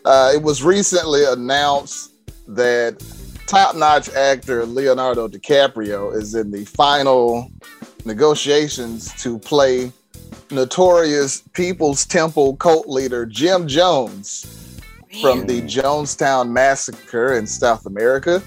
[0.03, 2.11] Uh, it was recently announced
[2.47, 3.03] that
[3.47, 7.49] top notch actor Leonardo DiCaprio is in the final
[8.05, 9.91] negotiations to play
[10.51, 14.79] notorious People's Temple cult leader Jim Jones
[15.21, 18.41] from the Jonestown massacre in South America.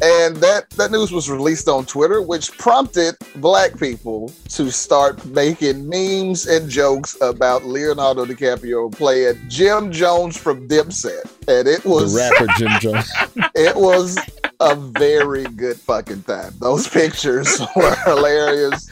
[0.00, 5.88] And that, that news was released on Twitter, which prompted black people to start making
[5.88, 11.24] memes and jokes about Leonardo DiCaprio playing Jim Jones from Dipset.
[11.48, 13.12] And it was the rapper Jim Jones.
[13.56, 14.16] it was
[14.60, 16.52] a very good fucking time.
[16.60, 18.88] Those pictures were hilarious.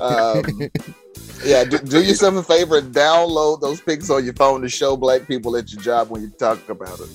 [0.00, 0.42] Um,
[1.44, 4.96] yeah, do, do yourself a favor and download those pics on your phone to show
[4.96, 7.08] black people at your job when you talk about it.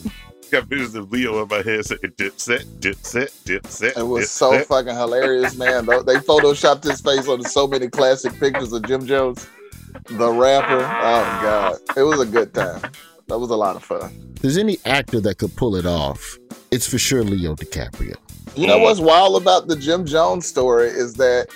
[0.52, 3.98] Got visions of Leo in my head saying dipset, dipset, dipset.
[3.98, 4.30] It was dipset.
[4.30, 5.86] so fucking hilarious, man.
[5.86, 9.46] They they photoshopped his face on so many classic pictures of Jim Jones,
[10.06, 10.80] the rapper.
[10.80, 12.82] Oh god, it was a good time.
[13.28, 14.10] That was a lot of fun.
[14.36, 16.38] If there's any actor that could pull it off,
[16.72, 18.16] it's for sure Leo DiCaprio.
[18.56, 18.84] You know mm.
[18.84, 21.48] what's wild about the Jim Jones story is that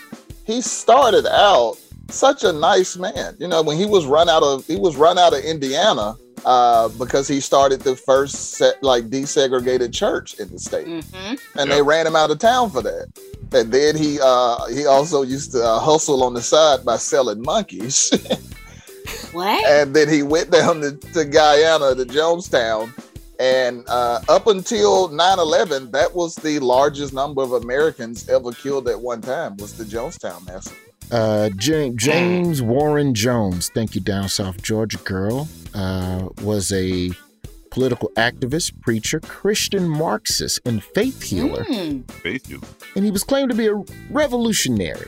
[0.46, 1.78] he started out
[2.12, 3.36] such a nice man.
[3.40, 6.90] You know, when he was run out of he was run out of Indiana uh,
[6.90, 11.40] because he started the first set, like desegregated church in the state, Mhm.
[11.58, 13.08] and they ran him out of town for that.
[13.54, 17.42] And then he uh, he also used to uh, hustle on the side by selling
[17.42, 18.12] monkeys.
[19.34, 19.66] What?
[19.66, 22.94] and then he went down to, to Guyana, to Jonestown.
[23.40, 29.00] And uh, up until 9-11, that was the largest number of Americans ever killed at
[29.02, 30.91] one time was the Jonestown massacre.
[31.12, 37.12] Uh, James, James Warren Jones, thank you, down South Georgia girl, uh, was a
[37.70, 41.64] political activist, preacher, Christian Marxist, and faith healer.
[41.64, 42.02] Hmm.
[42.02, 42.68] Faith healer.
[42.96, 45.08] And he was claimed to be a revolutionary.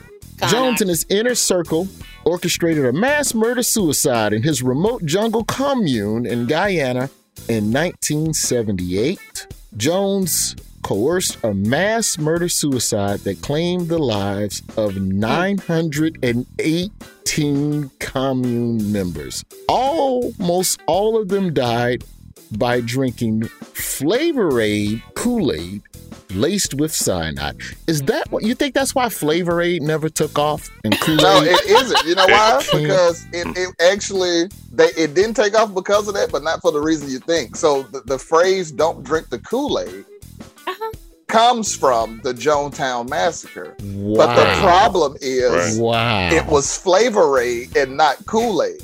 [0.50, 1.88] Jones and his inner circle
[2.26, 7.10] orchestrated a mass murder suicide in his remote jungle commune in Guyana
[7.48, 9.48] in 1978.
[9.78, 19.46] Jones coerced a mass murder suicide that claimed the lives of 918 commune members.
[19.68, 22.04] Almost all of them died
[22.52, 25.82] by drinking Flavor Aid Kool Aid
[26.36, 27.58] laced with cyanide.
[27.88, 28.74] Is that what you think?
[28.74, 30.96] That's why Flavor Aid never took off and?
[31.08, 32.06] No, it isn't.
[32.06, 32.64] You know why?
[32.72, 36.72] Because it, it actually they it didn't take off because of that, but not for
[36.72, 37.56] the reason you think.
[37.56, 40.06] So the, the phrase "Don't drink the Kool Aid"
[41.28, 43.76] comes from the Jonestown massacre.
[43.80, 46.30] But the problem is, Wow.
[46.32, 48.82] it was Flavor Aid and not Kool Aid.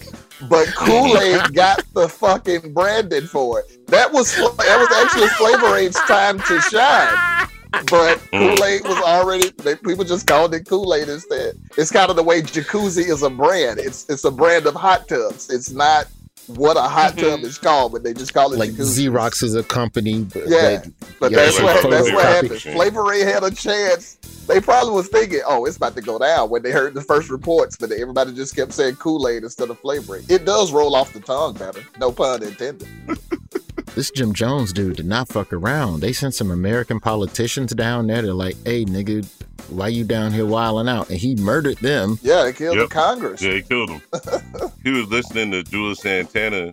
[0.49, 3.87] But Kool Aid got the fucking branding for it.
[3.87, 7.47] That was that was actually Flavor Aid's time to shine.
[7.71, 8.57] But mm.
[8.57, 11.55] Kool Aid was already they, people just called it Kool Aid instead.
[11.77, 13.79] It's kind of the way Jacuzzi is a brand.
[13.79, 15.49] It's it's a brand of hot tubs.
[15.49, 16.07] It's not
[16.49, 17.45] what a hot tub mm-hmm.
[17.45, 19.09] is called, but they just call it like Jacuzzi.
[19.09, 20.23] Xerox is a company.
[20.23, 20.83] But Yeah,
[21.19, 22.61] but yeah, that's what that's what happened.
[22.61, 24.15] Flavor Aid had a chance.
[24.47, 27.29] They probably was thinking, "Oh, it's about to go down." When they heard the first
[27.29, 30.29] reports, but everybody just kept saying Kool Aid instead of Flavor Aid.
[30.29, 31.81] It does roll off the tongue better.
[31.99, 32.87] No pun intended.
[33.99, 35.99] This Jim Jones dude did not fuck around.
[35.99, 38.21] They sent some American politicians down there.
[38.21, 39.27] They're like, "Hey, nigga,
[39.67, 42.17] why you down here wilding out?" And he murdered them.
[42.21, 42.87] Yeah, he killed Yep.
[42.87, 43.41] the Congress.
[43.41, 44.01] Yeah, he killed them.
[44.85, 46.71] he was listening to Juelz Santana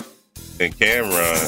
[0.61, 1.43] and Cam'ron.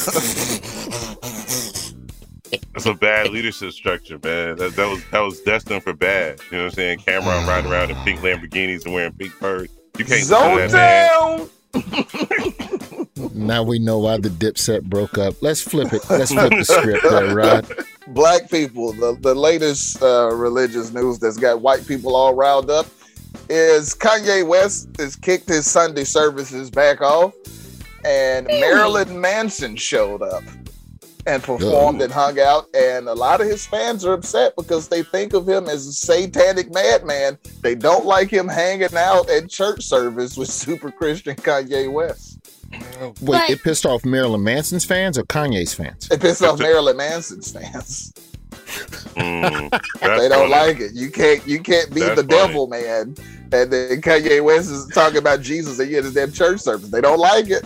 [2.73, 4.57] That's a bad leadership structure, man.
[4.57, 6.41] That, that was that was destined for bad.
[6.51, 6.99] You know what I'm saying?
[7.07, 9.69] Cam'ron riding around in pink Lamborghinis and wearing pink furs.
[9.97, 11.49] You can't Zone listen to that
[12.49, 12.68] down.
[13.39, 15.35] Now we know why the Dipset broke up.
[15.41, 16.03] Let's flip it.
[16.11, 17.67] Let's flip the script there, Rod.
[18.09, 22.87] Black people, the, the latest uh, religious news that's got white people all riled up
[23.51, 27.35] is Kanye West has kicked his Sunday services back off,
[28.05, 30.43] and Marilyn Manson showed up
[31.27, 32.05] and performed Oh.
[32.05, 32.67] and hung out.
[32.75, 35.93] And a lot of his fans are upset because they think of him as a
[35.93, 37.37] satanic madman.
[37.61, 42.38] They don't like him hanging out at church service with super Christian Kanye West.
[43.21, 46.09] Wait, it pissed off Marilyn Manson's fans or Kanye's fans?
[46.11, 48.13] It pissed off Marilyn Manson's fans.
[49.17, 50.93] Mm, they don't like it.
[50.95, 52.49] You can't you can't be That's the funny.
[52.49, 53.15] devil, man.
[53.51, 56.91] And then Kanye West is talking about Jesus and yet his damn church service.
[56.91, 57.65] They don't like it.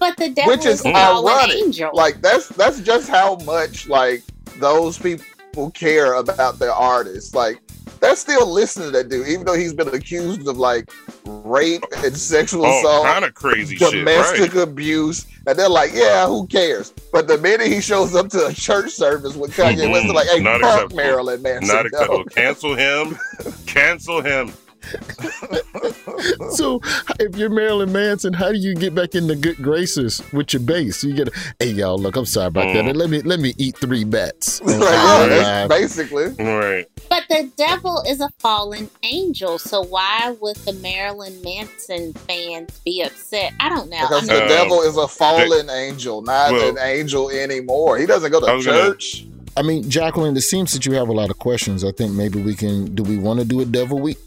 [0.00, 1.56] But the devil Which is is all an ironic.
[1.56, 1.90] angel.
[1.94, 4.22] Like that's that's just how much like
[4.58, 7.34] those people care about their artists.
[7.34, 7.60] Like
[8.04, 10.90] they're still listening to that dude, even though he's been accused of like
[11.24, 14.62] rape and sexual All assault, kind of crazy shit, domestic right?
[14.68, 18.52] abuse, and they're like, "Yeah, who cares?" But the minute he shows up to a
[18.52, 20.36] church service with Kanye West, they're like, mm-hmm.
[20.36, 20.96] "Hey, Not fuck acceptable.
[20.96, 22.20] Marilyn Manson." Not no." acceptable.
[22.20, 23.18] Oh, cancel him.
[23.66, 24.52] Cancel him.
[26.50, 26.80] So,
[27.18, 31.02] if you're Marilyn Manson, how do you get back into good graces with your base?
[31.02, 31.28] You get,
[31.58, 32.84] hey y'all, look, I'm sorry about that.
[32.84, 32.94] Mm.
[32.96, 34.60] Let me let me eat three bets.
[34.74, 34.80] Like,
[35.30, 36.28] yeah, basically.
[36.38, 36.86] Right.
[37.08, 43.02] But the devil is a fallen angel, so why would the Marilyn Manson fans be
[43.02, 43.52] upset?
[43.60, 44.00] I don't know.
[44.02, 47.98] Because I the mean, devil is a uh, fallen angel, not Well- an angel anymore.
[47.98, 49.26] He doesn't go I to was gonna- church.
[49.56, 51.84] I mean, Jacqueline, it seems that you have a lot of questions.
[51.84, 52.92] I think maybe we can.
[52.94, 54.18] Do we want to do a devil week?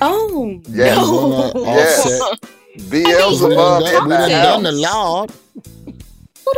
[0.00, 1.06] Oh, Yes.
[1.08, 2.38] We wanna Yes.
[2.90, 4.94] Beelzebub we done, in done, we the done done the house.
[4.94, 5.30] Lord.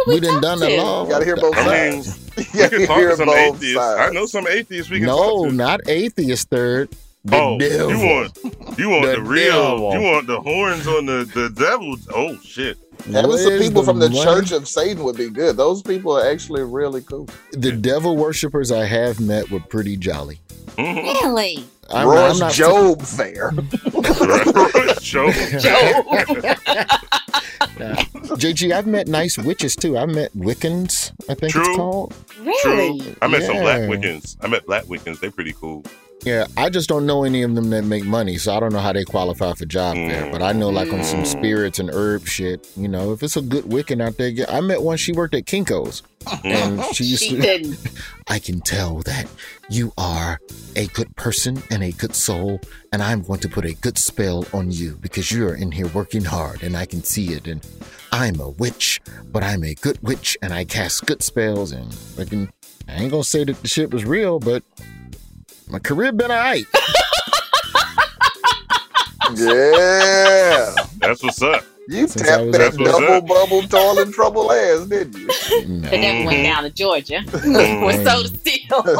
[0.06, 1.10] we done done the Lord.
[1.10, 2.30] Gotta hear both I mean, sides.
[2.36, 3.74] we can talk hear to some both atheists.
[3.74, 4.00] sides.
[4.00, 5.52] I know some atheists we can No, talk to.
[5.54, 6.88] No, not atheist third.
[7.26, 7.90] The oh, devil.
[7.90, 8.38] you want
[8.78, 9.70] you want the, The real?
[9.72, 9.92] devil.
[9.94, 11.96] You want the horns on the the devil?
[12.14, 12.78] Oh shit!
[13.04, 14.22] Having some Where's people from the money?
[14.24, 15.56] Church of Satan would be good.
[15.56, 17.28] Those people are actually really cool.
[17.52, 20.40] The devil worshippers I have met were pretty jolly.
[20.78, 21.26] Mm-hmm.
[21.26, 21.64] really?
[21.90, 23.52] I'm, Roy's I'm not Job fair.
[25.00, 25.30] Joe.
[28.36, 29.96] JG, I've met nice witches too.
[29.98, 31.62] I've met Wiccans, I think True.
[31.66, 32.14] it's called.
[32.40, 33.00] Really?
[33.00, 33.16] True.
[33.22, 34.36] I met some black Wiccans.
[34.40, 35.20] I met black Wiccans.
[35.20, 35.84] They're pretty cool.
[36.24, 38.80] Yeah, I just don't know any of them that make money, so I don't know
[38.80, 40.30] how they qualify for job there.
[40.32, 41.26] But I know, like on some mm.
[41.26, 44.60] spirits and herb shit, you know, if it's a good Wiccan out there, yeah, I
[44.60, 44.96] met one.
[44.96, 46.02] She worked at Kinko's,
[46.42, 47.40] and she used She to.
[47.40, 47.78] didn't.
[48.28, 49.28] I can tell that
[49.68, 50.40] you are
[50.74, 52.60] a good person and a good soul,
[52.92, 56.24] and I'm going to put a good spell on you because you're in here working
[56.24, 57.46] hard, and I can see it.
[57.46, 57.64] And
[58.10, 59.00] I'm a witch,
[59.30, 61.70] but I'm a good witch, and I cast good spells.
[61.70, 62.50] And I can,
[62.88, 64.64] I ain't gonna say that the shit was real, but
[65.68, 66.64] my career been alright.
[69.34, 70.72] Yeah.
[70.98, 71.64] That's what's up.
[71.88, 72.86] You Since tapped was that up there.
[72.86, 75.26] double bubble toilet trouble ass, didn't you?
[75.26, 77.84] But that went down to Georgia Mm-hmm.
[77.84, 78.82] with soda still.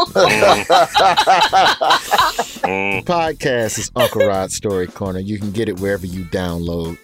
[3.05, 5.21] Podcast is Uncle Rod's Story Corner.
[5.21, 6.99] You can get it wherever you download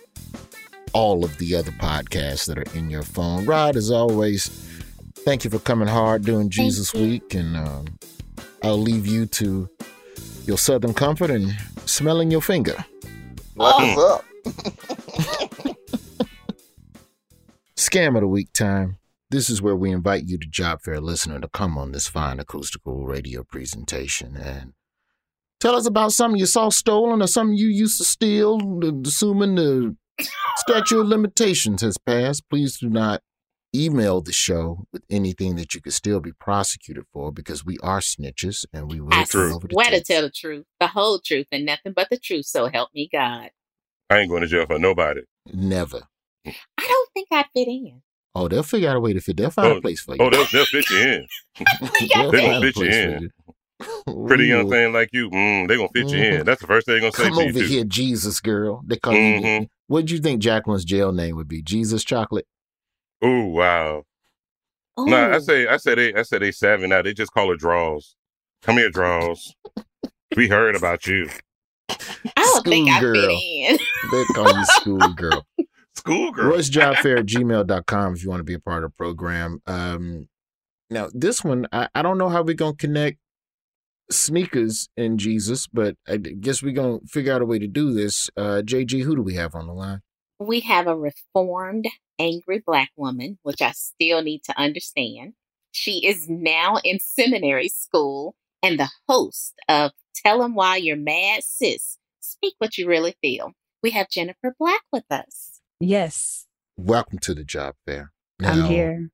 [0.92, 3.44] all of the other podcasts that are in your phone.
[3.46, 4.48] Rod, as always,
[5.24, 7.86] thank you for coming hard during Jesus Week, and um,
[8.62, 9.68] I'll leave you to
[10.44, 11.52] your Southern comfort and
[11.86, 12.84] smelling your finger.
[13.54, 13.98] What's hmm.
[13.98, 14.24] up?
[17.76, 18.98] Scam of the week time.
[19.30, 22.38] This is where we invite you, the job fair listener, to come on this fine
[22.38, 24.74] acoustical radio presentation and
[25.58, 28.60] tell us about something you saw stolen or something you used to steal,
[29.04, 29.96] assuming the
[30.56, 32.48] statute of limitations has passed.
[32.50, 33.22] Please do not
[33.74, 38.00] email the show with anything that you could still be prosecuted for because we are
[38.00, 41.18] snitches and we will I turn over the swear to tell the truth, the whole
[41.18, 42.46] truth, and nothing but the truth.
[42.46, 43.50] So help me God.
[44.10, 45.22] I ain't going to jail for nobody.
[45.52, 46.02] Never.
[46.46, 46.52] I
[46.88, 48.02] don't think I fit in.
[48.34, 49.36] Oh, they'll figure out a way to fit.
[49.36, 50.22] They'll find Oh, a place for you.
[50.24, 51.26] Oh, they'll, they'll fit you in.
[52.14, 53.30] They'll They're gonna fit you place for in.
[54.28, 56.46] Pretty young thing like you, mm, they gonna fit you in.
[56.46, 57.50] That's the first thing they're gonna say Come to you.
[57.50, 57.66] over too.
[57.66, 58.82] here, Jesus girl.
[58.86, 59.60] They call Mhm.
[59.62, 59.66] you.
[59.88, 61.62] What do you think Jacqueline's jail name would be?
[61.62, 62.46] Jesus Chocolate.
[63.24, 64.04] Ooh, wow.
[64.98, 67.02] Nah, I say, I said they, I say they savvy now.
[67.02, 68.16] They just call it draws.
[68.62, 69.54] Come here, draws.
[70.36, 71.28] we heard about you.
[71.88, 71.96] I
[72.36, 73.38] don't think I fit Schoolgirl.
[73.42, 73.78] in.
[74.10, 75.46] They call you schoolgirl.
[75.94, 76.52] Schoolgirl.
[76.52, 79.60] RoysJobFair at gmail.com if you want to be a part of the program.
[79.66, 80.28] Um,
[80.90, 83.18] now, this one, I, I don't know how we're going to connect
[84.10, 87.92] sneakers and Jesus, but I guess we're going to figure out a way to do
[87.92, 88.30] this.
[88.36, 90.00] Uh, JG, who do we have on the line?
[90.42, 91.86] We have a reformed,
[92.18, 95.34] angry black woman, which I still need to understand.
[95.70, 101.44] She is now in seminary school and the host of Tell Them Why You're Mad,
[101.44, 101.96] Sis.
[102.20, 103.52] Speak what you really feel.
[103.84, 105.60] We have Jennifer Black with us.
[105.80, 108.12] Yes, Welcome to the job fair.
[108.42, 109.10] I'm here.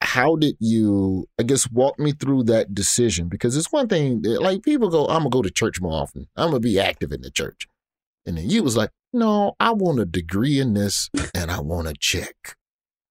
[0.00, 4.42] how did you i guess walk me through that decision because it's one thing that,
[4.42, 7.20] like people go i'm gonna go to church more often i'm gonna be active in
[7.20, 7.68] the church
[8.26, 11.88] and then you was like no i want a degree in this and i want
[11.88, 12.56] a check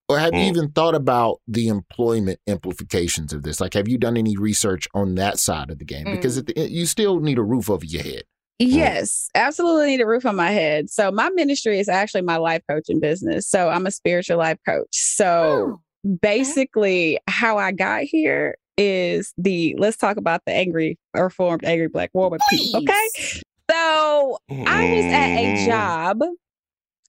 [0.10, 0.48] or have you Mm.
[0.50, 5.16] even thought about the employment implications of this like have you done any research on
[5.16, 7.86] that side of the game because at the, end, you still need a roof over
[7.86, 8.24] your head
[8.64, 10.92] Yes, absolutely need a roof on my head.
[10.92, 13.48] So my ministry is actually my life coaching business.
[13.48, 14.86] So I'm a spiritual life coach.
[14.92, 15.80] So
[16.22, 22.12] basically how I got here is the let's talk about the angry reformed angry black
[22.14, 22.76] woman piece.
[22.76, 23.42] Okay.
[23.72, 26.20] So I was at a job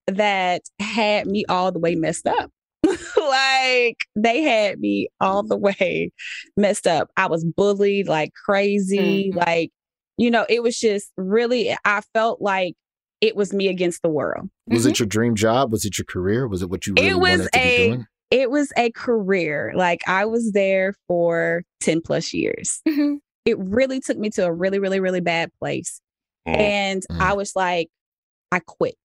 [0.09, 2.51] that had me all the way messed up.
[3.17, 6.11] like they had me all the way
[6.57, 7.11] messed up.
[7.17, 9.33] I was bullied like crazy.
[9.35, 9.71] Like,
[10.19, 12.75] you know, it was just really, I felt like
[13.21, 14.51] it was me against the world.
[14.67, 17.17] was it your dream job was it your career was it what you really Mm-hmm.
[17.17, 20.95] it was wanted to be a doing it was a career like i was there
[21.07, 23.17] for 10 plus years Mm-hmm.
[23.45, 26.01] it really took me to a really really really bad place
[26.49, 26.57] Mm.
[26.59, 27.21] and mm.
[27.21, 27.89] i was like
[28.51, 28.97] i quit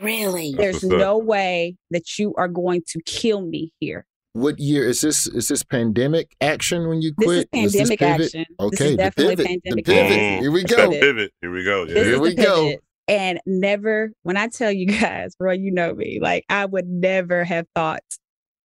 [0.00, 0.54] Really?
[0.56, 5.26] there's no way that you are going to kill me here What year is this?
[5.26, 7.62] Is this pandemic action when you This is quit?
[7.62, 8.26] Was pandemic pivot?
[8.26, 8.46] action.
[8.48, 9.46] This is Okay, the definitely pivot.
[9.46, 10.12] pandemic the pivot.
[10.12, 10.38] action.
[10.38, 10.40] Mm.
[10.40, 10.76] Here we go.
[10.90, 11.32] that pivot.
[11.40, 11.78] Here we go.
[11.84, 11.94] Yeah.
[11.94, 12.72] This Here is we go.
[13.08, 17.44] And never, when I tell you guys, bro, you know me, like I would never
[17.44, 18.04] have thought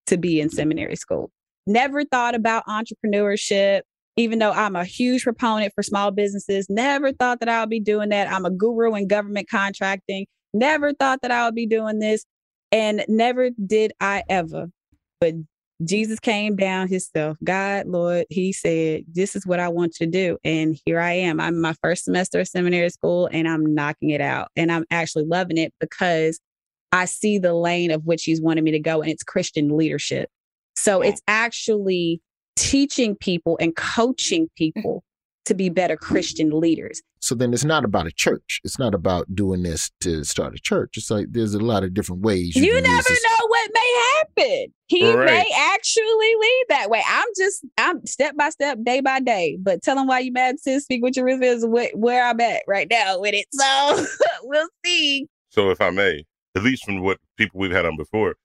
[0.08, 0.54] to be in mm.
[0.54, 1.32] seminary school.
[1.66, 3.82] Never thought about entrepreneurship,
[4.16, 6.68] even though I'm a huge proponent for small businesses.
[6.70, 8.32] Never thought that I would be doing that.
[8.32, 10.28] I'm a guru in government contracting.
[10.54, 12.26] Never thought that I would be doing this.
[12.72, 14.68] And never did I ever.
[15.20, 15.36] But
[15.84, 17.38] Jesus came down himself.
[17.44, 20.38] God, Lord, he said, This is what I want you to do.
[20.44, 21.40] And here I am.
[21.40, 24.50] I'm my first semester of seminary school and I'm knocking it out.
[24.56, 26.40] And I'm actually loving it because
[26.92, 30.30] I see the lane of which he's wanted me to go, and it's Christian leadership.
[30.76, 32.22] So it's actually
[32.56, 35.04] teaching people and coaching people
[35.46, 37.02] to be better Christian leaders.
[37.20, 38.60] So then it's not about a church.
[38.64, 40.96] It's not about doing this to start a church.
[40.98, 44.74] It's like there's a lot of different ways You, can never know what may happen.
[44.88, 45.26] He Right.
[45.26, 46.06] may actually
[46.40, 47.02] lead that way.
[47.08, 49.58] I'm just I'm step by step, day by day.
[49.60, 50.84] But tell him why you mad, sis.
[50.84, 53.46] Speak with your real is wh- where I'm at right now with it.
[53.54, 54.06] So
[54.44, 55.28] we'll see.
[55.50, 56.24] So, if I may,
[56.56, 58.36] at least from what people we've had on before,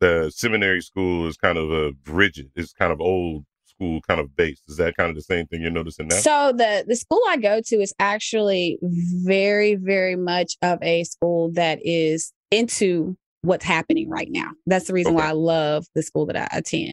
[0.00, 2.50] the seminary school is kind of a rigid.
[2.54, 4.60] It's kind of old school, kind of base.
[4.68, 6.16] Is that kind of the same thing you're noticing now?
[6.16, 11.50] So the the school I go to is actually very very much of a school
[11.52, 14.50] that is into what's happening right now.
[14.66, 16.92] That's the reason why I love the school that I attend.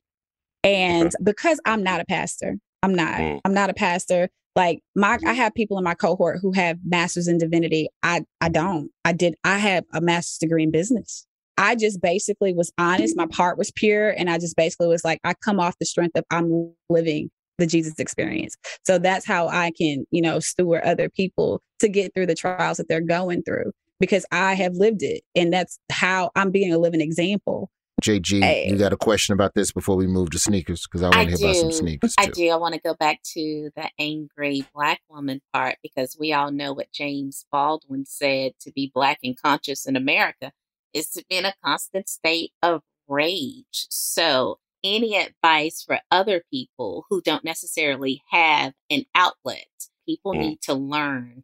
[0.64, 3.16] And because I'm not a pastor, I'm not.
[3.16, 3.42] Mm.
[3.44, 4.30] I'm not a pastor.
[4.56, 7.88] Like my I have people in my cohort who have masters in divinity.
[8.04, 8.92] I I don't.
[9.04, 11.26] I did I have a master's degree in business.
[11.58, 13.16] I just basically was honest.
[13.16, 14.10] My part was pure.
[14.10, 17.68] And I just basically was like, I come off the strength of I'm living the
[17.68, 18.56] Jesus experience.
[18.86, 22.78] So that's how I can, you know, steward other people to get through the trials
[22.78, 25.22] that they're going through because I have lived it.
[25.36, 27.70] And that's how I'm being a living example.
[28.02, 28.70] JG, Hey.
[28.70, 30.86] you got a question about this before we move to sneakers?
[30.86, 31.76] Because I want to hear about some do.
[31.76, 32.50] sneakers I do.
[32.50, 36.74] I want to go back to the angry black woman part because we all know
[36.74, 40.52] what James Baldwin said to be black and conscious in America
[40.94, 43.88] is to be in a constant state of rage.
[43.90, 49.68] So, any advice for other people who don't necessarily have an outlet,
[50.06, 50.40] people Mm.
[50.40, 51.44] need to learn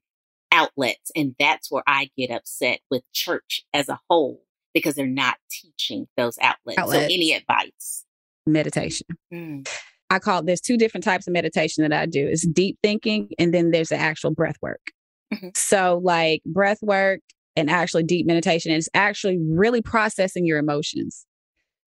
[0.52, 1.12] outlets.
[1.16, 4.44] And that's where I get upset with church as a whole
[4.74, 6.82] because they're not teaching those outlets.
[6.92, 8.06] So, any advice?
[8.46, 9.08] Meditation.
[9.34, 9.70] Mm.
[10.10, 12.28] I call there's two different types of meditation that I do.
[12.28, 14.92] It's deep thinking and then there's the actual breath work.
[15.34, 15.56] Mhm.
[15.56, 17.22] So like breath work
[17.60, 21.26] and actually deep meditation is actually really processing your emotions.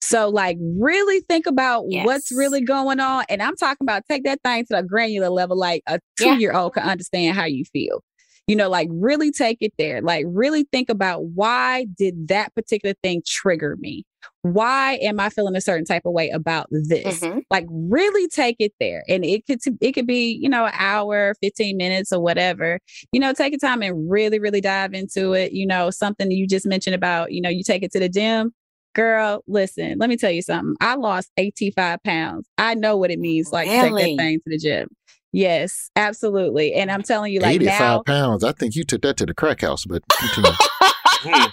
[0.01, 3.25] So like really think about what's really going on.
[3.29, 6.35] And I'm talking about take that thing to the granular level, like a Yeah.
[6.35, 8.03] two year old can understand how you feel.
[8.49, 10.03] You know, like really take it there.
[10.03, 14.05] Like really think about why did that particular thing trigger me?
[14.43, 17.21] Why am I feeling a certain type of way about this?
[17.21, 17.43] Mhm.
[17.49, 19.05] Like really take it there.
[19.09, 22.81] And it could it could be, you know, an hour, 15 minutes or whatever.
[23.13, 25.53] You know, take your time and really, really dive into it.
[25.53, 28.53] You know, something you just mentioned about, you know, you take it to the gym.
[28.95, 30.75] Girl, listen, let me tell you something.
[30.81, 32.47] I lost 85 pounds.
[32.59, 34.17] I know what it means like to take Really?
[34.17, 34.89] that thing to the gym.
[35.33, 36.75] Yes, absolutely.
[36.75, 38.45] And I'm telling you, like 85 now, pounds.
[38.45, 40.03] I think you took that to the crack house, but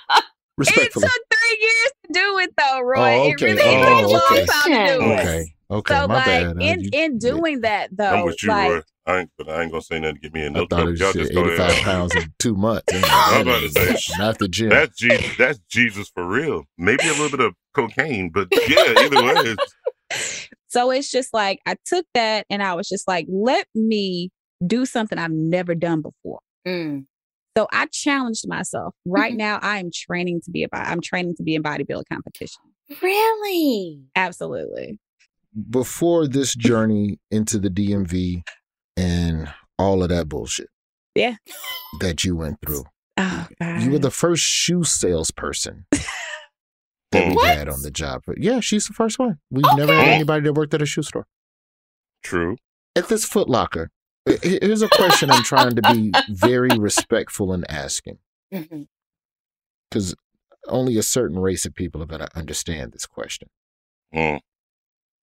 [0.66, 0.86] continue.
[0.88, 3.00] it took three years to do it though, Roy.
[3.00, 3.46] Oh, It okay.
[3.46, 4.46] really Oh, took a long okay.
[4.46, 5.20] time to do it.
[5.20, 5.54] Okay.
[5.72, 5.94] Okay.
[5.94, 6.62] so my like bad.
[6.62, 8.82] In you- in doing that though, I'm with you, like Roy.
[9.06, 10.78] I ain't, but I ain't gonna say nothing to get me in I no thought
[10.78, 10.92] trouble.
[10.94, 11.84] it Y'all was just go 85 ahead.
[11.84, 12.94] pounds in two months.
[12.94, 14.70] I'm about to say not the gym.
[14.70, 15.36] that's Jesus.
[15.38, 16.66] That's Jesus for real.
[16.78, 19.56] Maybe a little bit of cocaine, but yeah, either way,
[20.12, 24.30] it's, So it's just like I took that and I was just like, let me
[24.66, 26.40] do something I've never done before.
[26.68, 27.06] Mm.
[27.58, 28.96] So I challenged myself.
[29.06, 29.38] Right Mhm.
[29.38, 32.62] now, I am training to be a bo- I'm training to be in bodybuilding competition.
[33.02, 34.02] Really?
[34.16, 35.00] Absolutely.
[35.70, 38.44] Before this journey into the DMV
[38.96, 40.70] and all of that bullshit
[41.16, 41.36] Yeah.
[42.00, 42.86] that you went through,
[43.18, 43.48] Oh,
[43.80, 45.86] you were the first shoe salesperson
[47.12, 47.58] that we What?
[47.58, 48.24] had on the job.
[48.38, 49.40] Yeah, she's the first one.
[49.50, 51.28] We've never had anybody that worked at a shoe store.
[52.24, 52.56] true.
[52.96, 53.90] At this Foot Locker, h-
[54.42, 58.18] here's a question I'm trying to be very respectful in asking
[59.90, 60.16] because
[60.68, 63.48] only a certain race of people are going to understand this question.
[64.14, 64.40] Mm.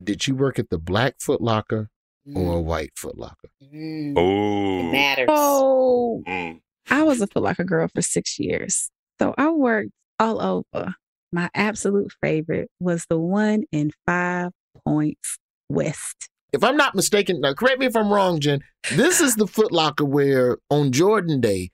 [0.02, 1.88] Did you work at the black Foot Locker
[2.34, 2.64] or a Mm.
[2.64, 3.48] white Foot Locker?
[3.62, 4.14] Mm.
[4.16, 5.26] Oh, It matters.
[5.30, 6.60] Oh, Mm.
[6.90, 8.90] I was a Foot Locker girl for six years.
[9.20, 10.94] So I worked all over.
[11.32, 14.52] My absolute favorite was the one in Five
[14.84, 15.38] Points
[15.68, 16.28] West.
[16.52, 18.60] If I'm not mistaken, now correct me if I'm wrong, Jen.
[18.92, 21.70] This is the Foot Locker where on Jordan Day,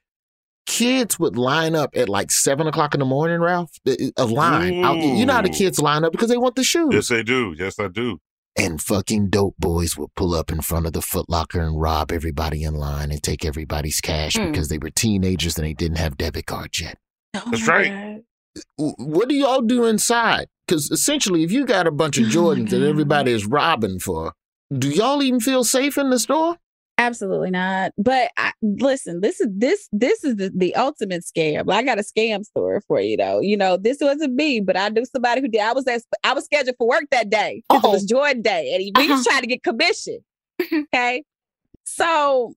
[0.67, 3.71] kids would line up at like seven o'clock in the morning, Ralph.
[3.87, 4.85] A- A line.
[4.85, 6.91] Out- You know how the kids line up because they want the shoes.
[6.93, 7.55] Yes, they do.
[7.59, 8.19] Yes, I do.
[8.59, 12.13] and fucking dope boys would pull up in front of the Foot Locker and rob
[12.13, 14.51] everybody in line and take everybody's cash Mm.
[14.53, 16.99] because they were teenagers and they didn't have debit cards yet.
[17.35, 18.23] Oh That's right.
[18.79, 18.95] God.
[18.99, 20.49] What do y'all do inside?
[20.67, 22.91] Because essentially, if you got a bunch of Oh Jordans that mm-hmm.
[22.91, 24.35] everybody is robbing for,
[24.79, 26.57] do y'all even feel safe in the store?
[26.99, 27.93] Absolutely not.
[27.99, 31.71] But I, listen, this is this this is the, the ultimate scam.
[31.73, 33.41] I got a scam story for you though.
[33.41, 35.63] You know, this wasn't me, but I knew somebody who did.
[35.63, 38.73] I was at, I was scheduled for work that day because it was Jordan Day,
[38.75, 39.23] and he, was Uh-huh.
[39.31, 40.19] trying to get commission.
[40.95, 41.25] okay,
[41.85, 42.55] so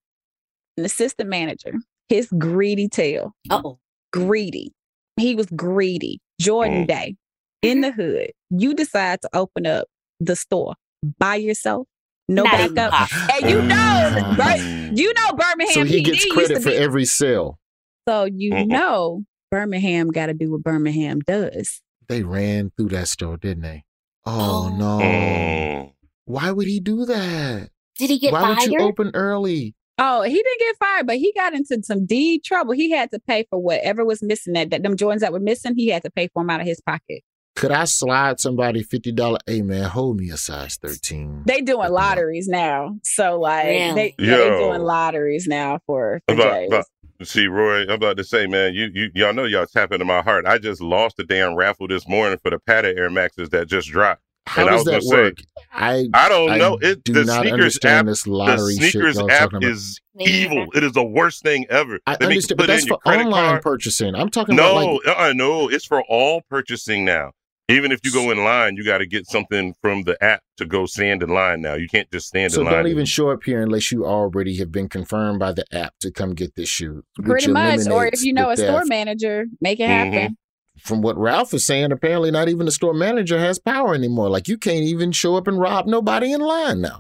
[0.78, 1.74] an assistant manager,
[2.10, 3.80] his greedy tail, Oh.
[4.12, 4.74] greedy.
[5.18, 6.20] He was greedy.
[6.42, 6.88] Jordan Mm.
[6.88, 7.16] Day
[7.62, 8.32] in the hood.
[8.50, 9.88] You decide to open up
[10.20, 10.76] the store
[11.18, 11.88] by yourself.
[12.28, 13.10] No Not backup.
[13.34, 14.34] And you know.
[14.38, 17.60] Bir- you know Birmingham So he PD gets credit for be- every sale.
[18.08, 18.68] So you Mm-mm.
[18.68, 21.82] know Birmingham got to do what Birmingham does.
[22.08, 23.84] They ran through that store, didn't they?
[24.26, 24.76] Oh, Oh.
[24.78, 24.98] no.
[25.04, 25.92] Mm.
[26.26, 27.70] Why would he do that?
[27.98, 28.42] Did he get fired?
[28.44, 28.70] Why fired?
[28.70, 29.76] would you open early?
[29.98, 32.74] Oh, he didn't get fired, but he got into some deep trouble.
[32.74, 34.54] He had to pay for whatever was missing.
[34.54, 36.68] That, that them joints that were missing, he had to pay for them out of
[36.68, 37.22] his pocket.
[37.56, 39.40] Could I slide somebody fifty dollars?
[39.48, 41.44] Hey man, hold me a size thirteen.
[41.46, 46.52] They doing lotteries now, so like they yeah, they doing lotteries now for, for about,
[46.54, 46.68] Jays.
[46.68, 46.86] about-
[47.24, 50.22] see, Roy, I'm about to say, man, you, you y'all know y'all tap into my
[50.22, 50.46] heart.
[50.46, 53.88] I just lost the damn raffle this morning for the Patta Air Maxes that just
[53.88, 54.22] dropped.
[54.48, 55.40] How and I does was that work?
[55.40, 56.78] say, I I don't I know.
[56.82, 58.06] It do the not sneakers understand app.
[58.06, 60.68] this lottery shit sneakers y'all app is evil.
[60.76, 62.00] It is the worst thing ever.
[62.06, 63.64] I They understand, but that's for online card.
[63.64, 64.14] purchasing.
[64.14, 67.32] I'm talking about No, like uh, no, it's for all purchasing now.
[67.68, 70.66] Even if you go in line, you got to get something from the app to
[70.68, 71.62] go stand in line.
[71.62, 72.76] Now you can't just stand so in line.
[72.76, 76.12] don't even show up here unless you already have been confirmed by the app to
[76.12, 77.04] come get this shoe.
[77.24, 77.88] Pretty much.
[77.88, 80.14] Or if you know the a store manager, make it happen.
[80.14, 80.34] Mm-hmm.
[80.80, 84.30] From what Ralph is saying, apparently not even the store manager has power anymore.
[84.30, 87.00] Like you can't even show up and rob nobody in line now.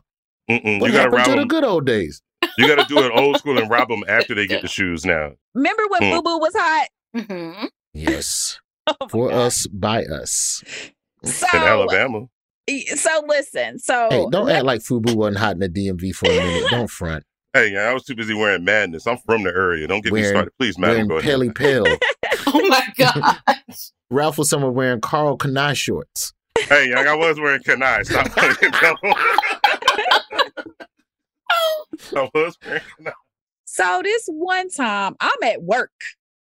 [0.49, 1.47] Mm-mm, What you got to happened rob to the them.
[1.47, 2.21] good old days?
[2.57, 5.05] You got to do it old school and rob them after they get the shoes.
[5.05, 6.17] Now, Remember when Hmm.
[6.17, 6.87] Fubu was hot?
[7.15, 7.65] Mm-hmm.
[7.93, 8.59] Yes.
[9.01, 10.63] Oh For us, by us.
[11.23, 12.27] So, in Alabama,
[12.95, 13.79] so listen.
[13.79, 16.69] So Hey, don't act like Fubu wasn't hot in the DMV for a minute.
[16.69, 17.23] Don't front.
[17.53, 19.07] hey, I was too busy wearing madness.
[19.07, 19.87] I'm from the area.
[19.87, 21.07] Don't get me started, please, madam.
[21.07, 21.53] Wearing Go ahead.
[21.55, 21.97] Pelle Pelle.
[22.47, 23.37] Oh my God.
[24.09, 26.31] Ralph was somewhere wearing Karl Kani shorts.
[26.59, 28.05] Hey, young, I was wearing Kani.
[28.05, 28.55] Stop playing.
[32.15, 33.11] I was wearing Kani.
[33.65, 35.91] So this one time, I'm at work.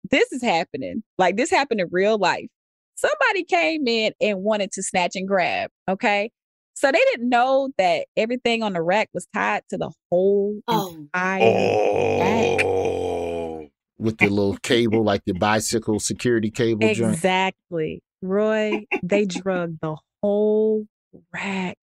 [0.10, 1.04] This is happening.
[1.18, 2.48] Like this happened in real life.
[2.96, 5.70] Somebody came in and wanted to snatch and grab.
[5.90, 6.32] Okay.
[6.76, 10.96] So they didn't know that everything on the rack was tied to the whole oh.
[10.96, 12.66] entire rack.
[12.66, 17.14] Oh, with the little cable, like the bicycle security cable joint.
[17.14, 18.02] Exactly.
[18.22, 20.86] Roy, they drug the whole
[21.34, 21.78] rack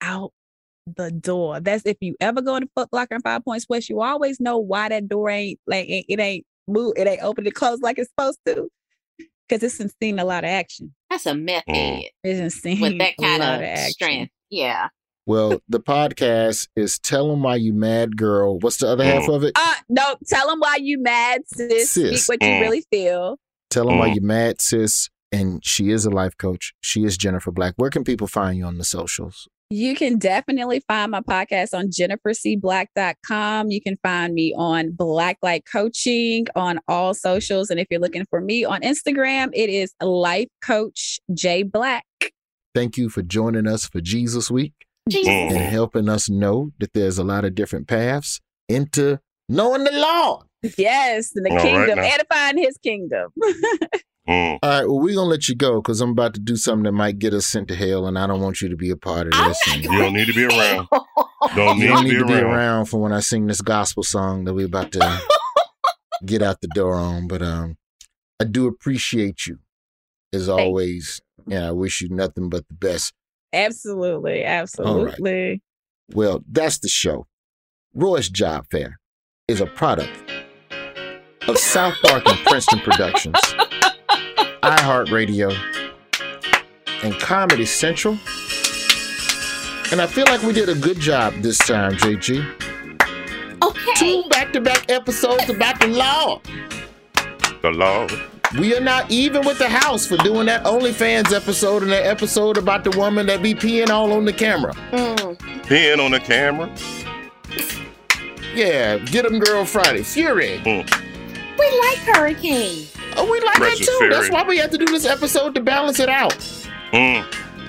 [0.00, 0.32] out
[0.96, 1.60] the door.
[1.60, 4.58] That's if you ever go to Foot Locker and Five Points West, you always know
[4.58, 7.98] why that door ain't like it, it ain't move, it ain't open and closed like
[7.98, 8.68] it's supposed to.
[9.48, 10.94] Because it's been seen a lot of action.
[11.10, 13.92] That's a meth head It's seen with that a kind lot of action.
[13.92, 14.32] strength.
[14.48, 14.88] Yeah.
[15.26, 18.58] Well, the podcast is Tell Them Why You Mad Girl.
[18.58, 19.52] What's the other half of it?
[19.56, 21.90] Uh no, tell them why you mad, sis.
[21.90, 22.24] Sis.
[22.24, 22.60] Speak what you Mm.
[22.60, 23.38] really feel.
[23.70, 24.14] Tell them why Mm.
[24.16, 25.08] you mad, sis.
[25.32, 26.72] And she is a life coach.
[26.80, 27.74] She is Jennifer Black.
[27.76, 29.46] Where can people find you on the socials?
[29.72, 33.70] You can definitely find my podcast on jennifercblack.com.
[33.70, 37.70] You can find me on Blacklight Coaching on all socials.
[37.70, 42.04] And if you're looking for me on Instagram, it is Life Coach J Black.
[42.74, 44.72] Thank you for joining us for Jesus Week
[45.08, 45.28] Jesus.
[45.28, 50.46] and helping us know that there's a lot of different paths into knowing the Lord.
[50.76, 52.02] Yes, in the All right kingdom, now.
[52.02, 53.30] edifying his kingdom.
[54.28, 54.58] Mm.
[54.62, 56.84] All right, well, we're going to let you go because I'm about to do something
[56.84, 58.96] that might get us sent to hell, and I don't want you to be a
[58.96, 59.58] part of this.
[59.68, 60.88] And You don't need to be around.
[61.56, 62.44] Don't you need, don't to, be to be around.
[62.44, 65.20] around for when I sing this gospel song that we're about to
[66.26, 67.28] get out the door on.
[67.28, 67.78] But um,
[68.38, 69.58] I do appreciate you
[70.34, 71.22] as always.
[71.50, 73.14] And I wish you nothing but the best.
[73.54, 74.44] Absolutely.
[74.44, 75.62] Absolutely.
[76.12, 77.26] Well, that's the show.
[77.94, 79.00] Roy's Job Fair
[79.48, 80.12] is a product
[81.48, 83.36] of South Park and Princeton Productions,
[84.62, 85.56] iHeartRadio,
[87.02, 88.18] and Comedy Central.
[89.92, 92.44] And I feel like we did a good job this time, JG.
[93.62, 93.94] Okay.
[93.96, 96.40] Two back to back episodes about the law.
[97.62, 98.06] The law.
[98.58, 102.56] We are not even with the house for doing that OnlyFans episode and that episode
[102.56, 104.72] about the woman that be peeing all on the camera.
[104.90, 105.38] Mm.
[105.62, 106.68] Peeing on the camera.
[108.54, 110.02] Yeah, get them girl Friday.
[110.02, 110.60] Fury.
[110.64, 111.58] Mm.
[111.58, 112.86] We like Hurricane.
[113.16, 113.98] Oh, we like Precious that too.
[113.98, 114.14] Fury.
[114.14, 116.36] That's why we have to do this episode to balance it out.
[116.92, 117.24] Mm.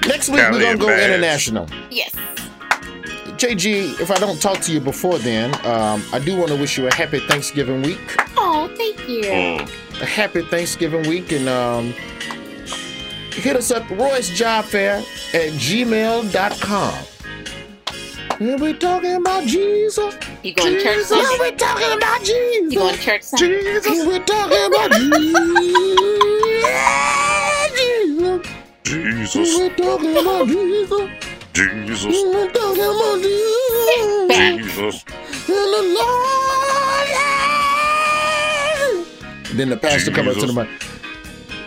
[0.08, 1.04] Next week Cali we're gonna go Bass.
[1.06, 1.68] international.
[1.90, 2.12] Yes.
[3.38, 6.78] JG, if I don't talk to you before then, um, I do want to wish
[6.78, 8.00] you a happy Thanksgiving week.
[8.38, 9.24] Oh, thank you.
[9.24, 10.02] Mm.
[10.02, 11.94] A happy Thanksgiving week and um,
[13.32, 14.98] hit us up Roy's Job Fair
[15.34, 16.94] at gmail.com.
[18.40, 20.16] And we're talking about Jesus.
[20.44, 21.10] You going to church Jesus.
[21.10, 21.38] Sunday?
[21.40, 22.74] We're talking about Jesus.
[22.74, 23.62] You going to church Sunday?
[23.62, 24.06] Jesus.
[24.06, 25.52] We're talking about Jesus.
[28.84, 29.58] Jesus.
[29.60, 31.10] We're talking about Jesus.
[31.54, 32.06] Jesus.
[32.06, 35.04] We're talking about Jesus.
[35.04, 35.06] Jesus.
[35.48, 36.42] And the Lord.
[39.54, 40.70] Then the pastor come up to the mic.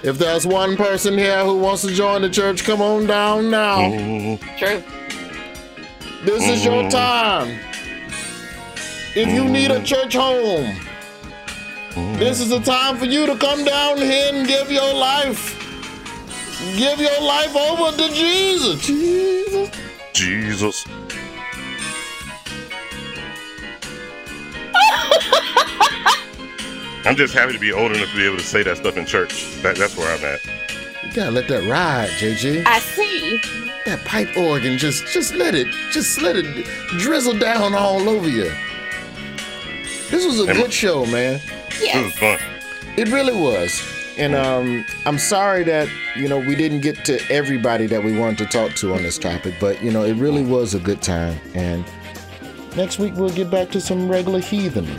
[0.03, 3.79] If there's one person here who wants to join the church, come on down now.
[3.79, 4.59] Mm.
[4.59, 4.83] True.
[6.25, 6.91] This is your Mhm.
[6.91, 7.59] time.
[9.15, 10.75] If you need a church home,
[12.19, 15.55] this is the time for you to come down here and give your life.
[16.77, 18.81] Give your life over to Jesus.
[18.87, 19.69] Jesus.
[20.13, 20.85] Jesus.
[27.05, 29.05] I'm just happy to be old enough to be able to say that stuff in
[29.05, 29.45] church.
[29.63, 30.41] That, that's where I'm at.
[31.05, 32.65] You gotta let that ride, JJ.
[32.67, 33.41] I see.
[33.85, 36.67] That pipe organ, just just let it, just let it
[36.99, 38.51] drizzle down all over you.
[40.11, 41.41] This was a good show, man.
[41.69, 42.39] This is fun.
[42.97, 43.83] It really was.
[44.17, 48.39] And um, I'm sorry that you know we didn't get to everybody that we wanted
[48.39, 51.39] to talk to on this topic, but you know it really was a good time.
[51.55, 51.85] And
[52.77, 54.95] next week we'll get back to some regular heathenry.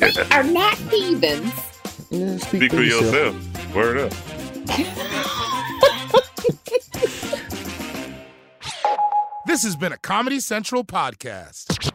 [0.00, 1.52] we Are not heathens.
[2.10, 3.74] Yeah, speak, Speak for yourself.
[3.74, 4.12] Word up.
[9.48, 11.90] This has been a Comedy Central podcast.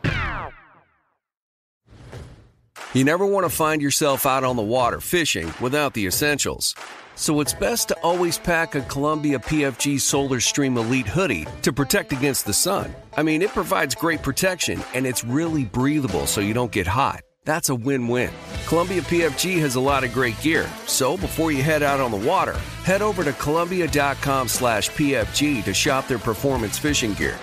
[2.96, 6.74] You never want to find yourself out on the water fishing without the essentials.
[7.14, 12.12] So it's best to always pack a Columbia PFG Solar Stream Elite hoodie to protect
[12.12, 12.92] against the sun.
[13.16, 17.22] I mean, it provides great protection and it's really breathable so you don't get hot.
[17.46, 18.32] That's a win-win.
[18.68, 22.18] Columbia PFG has a lot of great gear, so before you head out on the
[22.28, 27.38] water, head over to columbia.com slash PFG to shop their performance fishing gear.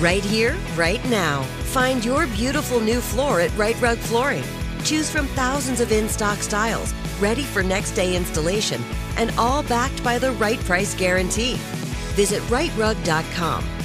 [0.00, 1.42] Right here, right now.
[1.72, 4.44] Find your beautiful new floor at Rite Rug Flooring.
[4.84, 8.82] Choose from thousands of in stock styles, ready for next day installation,
[9.16, 11.54] and all backed by the right price guarantee.
[12.14, 13.75] Visit riterug.com.